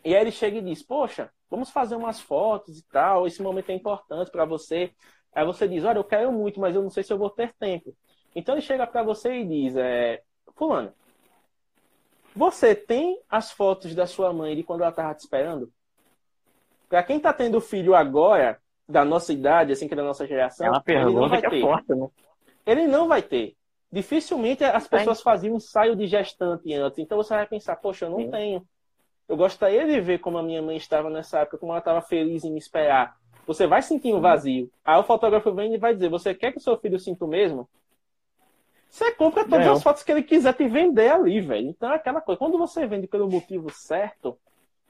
[0.05, 3.71] E aí ele chega e diz: Poxa, vamos fazer umas fotos e tal, esse momento
[3.71, 4.93] é importante para você.
[5.33, 7.53] Aí você diz: Olha, eu quero muito, mas eu não sei se eu vou ter
[7.55, 7.95] tempo.
[8.35, 10.23] Então ele chega para você e diz: é,
[10.55, 10.93] Fulano,
[12.35, 15.73] você tem as fotos da sua mãe de quando ela estava te esperando?
[16.89, 20.67] Para quem está tendo filho agora, da nossa idade, assim que é da nossa geração,
[20.67, 22.09] é uma pergunta que é forte, né?
[22.67, 23.57] Ele não vai ter.
[23.93, 26.99] Dificilmente as pessoas faziam um ensaio de gestante antes.
[26.99, 28.31] Então você vai pensar, poxa, eu não Sim.
[28.31, 28.67] tenho.
[29.31, 32.43] Eu gostaria de ver como a minha mãe estava nessa época, como ela estava feliz
[32.43, 33.17] em me esperar.
[33.47, 34.69] Você vai sentir um vazio.
[34.85, 37.29] Aí o fotógrafo vem e vai dizer: Você quer que o seu filho sinta o
[37.29, 37.69] mesmo?
[38.89, 41.69] Você compra todas as fotos que ele quiser te vender ali, velho.
[41.69, 42.41] Então é aquela coisa.
[42.41, 44.37] Quando você vende pelo motivo certo,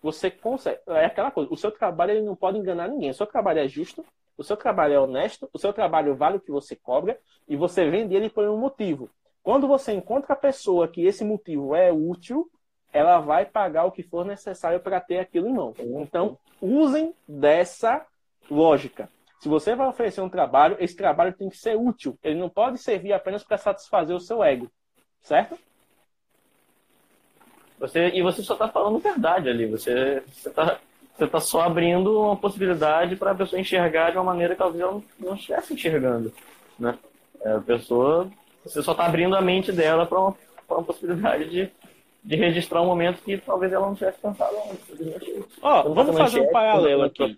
[0.02, 0.80] você consegue.
[0.86, 1.52] É aquela coisa.
[1.52, 3.10] O seu trabalho ele não pode enganar ninguém.
[3.10, 4.02] O seu trabalho é justo,
[4.38, 7.90] o seu trabalho é honesto, o seu trabalho vale o que você cobra e você
[7.90, 9.10] vende ele por um motivo.
[9.42, 12.50] Quando você encontra a pessoa que esse motivo é útil,
[12.92, 15.74] ela vai pagar o que for necessário para ter aquilo em mão.
[15.78, 18.04] Então, usem dessa
[18.50, 19.08] lógica.
[19.40, 22.18] Se você vai oferecer um trabalho, esse trabalho tem que ser útil.
[22.22, 24.70] Ele não pode servir apenas para satisfazer o seu ego.
[25.22, 25.58] Certo?
[27.78, 29.66] Você, e você só está falando verdade ali.
[29.66, 30.78] Você está
[31.20, 34.82] você tá só abrindo uma possibilidade para a pessoa enxergar de uma maneira que talvez
[34.82, 36.32] ela não estivesse enxergando.
[36.78, 36.98] Né?
[37.42, 38.30] É, a pessoa,
[38.64, 40.36] você só está abrindo a mente dela para uma,
[40.66, 41.70] uma possibilidade de
[42.22, 45.46] de registrar um momento que talvez ela não tivesse pensado antes.
[45.62, 47.36] Ó, oh, vamos fazer um paralelo aqui.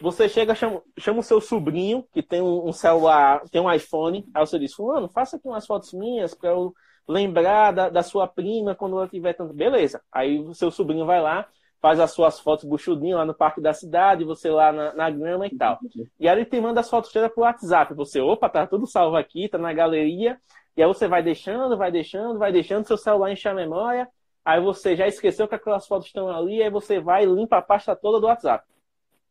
[0.00, 4.46] Você chega, chama, chama o seu sobrinho, que tem um, celular, tem um iPhone, aí
[4.46, 6.74] você diz, fulano, faça aqui umas fotos minhas para eu
[7.08, 9.54] lembrar da, da sua prima quando ela tiver tanto.
[9.54, 10.02] Beleza.
[10.12, 11.46] Aí o seu sobrinho vai lá,
[11.80, 15.46] faz as suas fotos buchudinho lá no parque da cidade, você lá na, na grama
[15.46, 15.78] e tal.
[16.20, 17.94] E aí ele te manda as fotos todas pro WhatsApp.
[17.94, 20.38] Você, opa, tá tudo salvo aqui, tá na galeria.
[20.76, 24.08] E aí você vai deixando, vai deixando, vai deixando, seu celular enche a memória,
[24.44, 27.62] aí você já esqueceu que aquelas fotos estão ali, aí você vai e limpa a
[27.62, 28.64] pasta toda do WhatsApp.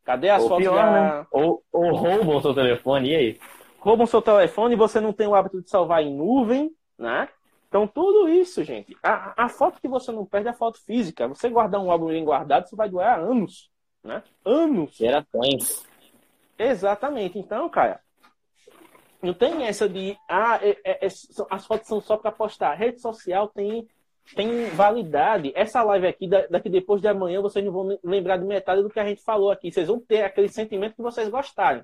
[0.04, 0.64] Cadê as ou fotos?
[0.64, 0.91] Pior, já...
[0.91, 1.26] né?
[1.32, 3.39] ou, ou roubam seu telefone, e aí?
[3.80, 7.30] Roubam seu telefone e você não tem o hábito de salvar em nuvem, né?
[7.68, 8.98] Então, tudo isso, gente.
[9.04, 11.28] A, a foto que você não perde é a foto física.
[11.28, 13.70] Você guardar um álbum bem guardado, isso vai durar anos,
[14.04, 14.24] né?
[14.46, 14.96] Anos.
[14.96, 15.86] Gerações.
[16.58, 17.38] Exatamente.
[17.38, 18.00] Então, cara,
[19.22, 21.07] não tem essa de, ah, é, é, é
[21.49, 22.72] as fotos são só para postar.
[22.72, 23.88] A rede social tem,
[24.36, 25.51] tem validade.
[25.55, 28.99] Essa live aqui, daqui depois de amanhã, vocês não vão lembrar de metade do que
[28.99, 29.72] a gente falou aqui.
[29.72, 31.84] Vocês vão ter aquele sentimento que vocês gostaram.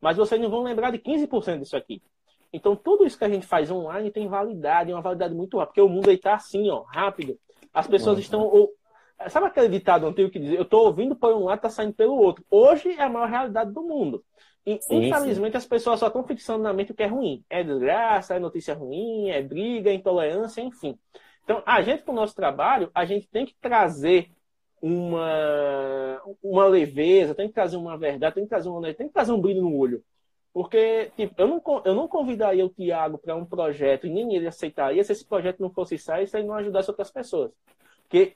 [0.00, 2.02] Mas vocês não vão lembrar de 15% disso aqui.
[2.52, 5.72] Então, tudo isso que a gente faz online tem validade, uma validade muito rápida.
[5.72, 7.38] Porque o mundo aí tá assim, ó, rápido.
[7.74, 8.22] As pessoas uhum.
[8.22, 8.42] estão.
[8.42, 8.72] Ou,
[9.28, 12.14] sabe aquele ditado antigo que diz, eu estou ouvindo por um lado, tá saindo pelo
[12.14, 12.44] outro.
[12.50, 14.24] Hoje é a maior realidade do mundo.
[14.68, 15.58] E, sim, infelizmente, sim.
[15.58, 17.42] as pessoas só estão fixando na mente o que é ruim.
[17.48, 20.98] É desgraça, é notícia ruim, é briga, é intolerância, enfim.
[21.42, 24.30] Então, a gente, com o nosso trabalho, a gente tem que trazer
[24.82, 29.32] uma, uma leveza, tem que trazer uma verdade, tem que trazer uma tem que trazer
[29.32, 30.04] um brilho no olho.
[30.52, 34.46] Porque tipo, eu, não, eu não convidaria o Tiago para um projeto e nem ele
[34.46, 37.50] aceitaria se esse projeto não fosse sair se ele não ajudasse outras pessoas.
[38.08, 38.34] Porque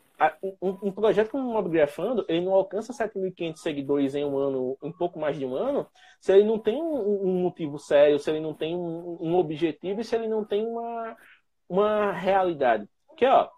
[0.60, 5.18] um, projeto como o Mobgrafando, ele não alcança 7.500 seguidores em um ano, um pouco
[5.18, 5.86] mais de um ano,
[6.20, 10.14] se ele não tem um, motivo sério, se ele não tem um, objetivo e se
[10.14, 11.16] ele não tem uma,
[11.68, 12.88] uma realidade.
[13.08, 13.48] Porque, ó,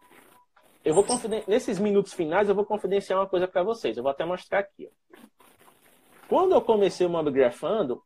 [0.85, 1.05] eu vou
[1.47, 3.97] nesses minutos finais eu vou confidenciar uma coisa para vocês.
[3.97, 4.89] Eu vou até mostrar aqui.
[4.89, 5.17] Ó.
[6.29, 8.03] Quando eu comecei o Mobgrafando,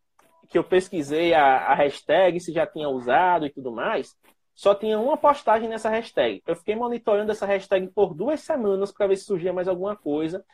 [0.48, 4.16] que eu pesquisei a, a hashtag, se já tinha usado e tudo mais,
[4.58, 6.42] só tinha uma postagem nessa hashtag.
[6.44, 10.44] Eu fiquei monitorando essa hashtag por duas semanas para ver se surgia mais alguma coisa.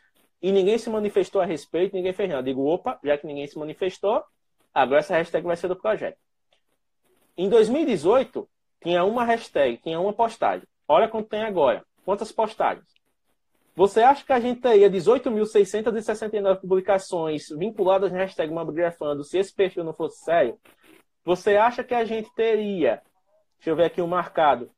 [0.43, 2.41] E ninguém se manifestou a respeito, ninguém fez nada.
[2.41, 4.23] Eu digo, opa, já que ninguém se manifestou,
[4.75, 6.19] agora essa hashtag vai ser do projeto.
[7.35, 8.47] Em 2018,
[8.83, 10.69] tinha uma hashtag, tinha uma postagem.
[10.87, 11.83] Olha quanto tem agora.
[12.05, 12.85] Quantas postagens?
[13.75, 19.83] Você acha que a gente teria 18.669 publicações vinculadas na hashtag Mobgrafando se esse perfil
[19.83, 20.59] não fosse sério?
[21.25, 23.01] Você acha que a gente teria
[23.65, 24.71] Deixa eu ver aqui o marcado.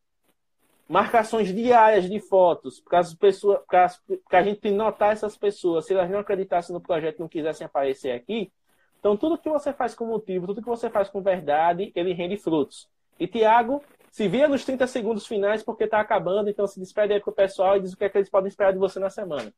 [0.88, 3.90] Marcações diárias de fotos, as pessoas, para
[4.38, 8.12] a gente notar essas pessoas, se elas não acreditassem no projeto e não quisessem aparecer
[8.12, 8.52] aqui.
[9.00, 12.36] Então, tudo que você faz com motivo, tudo que você faz com verdade, ele rende
[12.36, 12.88] frutos.
[13.18, 13.82] E Tiago,
[14.12, 17.76] se via nos 30 segundos finais porque está acabando, então se despede aí pro pessoal
[17.76, 19.52] e diz o que, é que eles podem esperar de você na semana.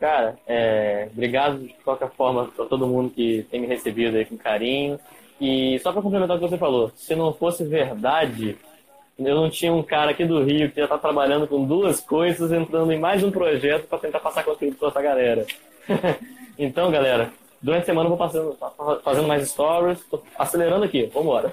[0.00, 4.38] Cara, é, obrigado de qualquer forma para todo mundo que tem me recebido aí com
[4.38, 4.98] carinho.
[5.40, 8.56] E só para complementar o que você falou, se não fosse verdade,
[9.18, 12.50] eu não tinha um cara aqui do Rio que já está trabalhando com duas coisas,
[12.52, 15.46] entrando em mais um projeto para tentar passar conteúdo para essa galera.
[16.58, 17.30] então, galera,
[17.60, 18.56] durante a semana eu vou passando,
[19.02, 21.52] fazendo mais stories, tô acelerando aqui, vamos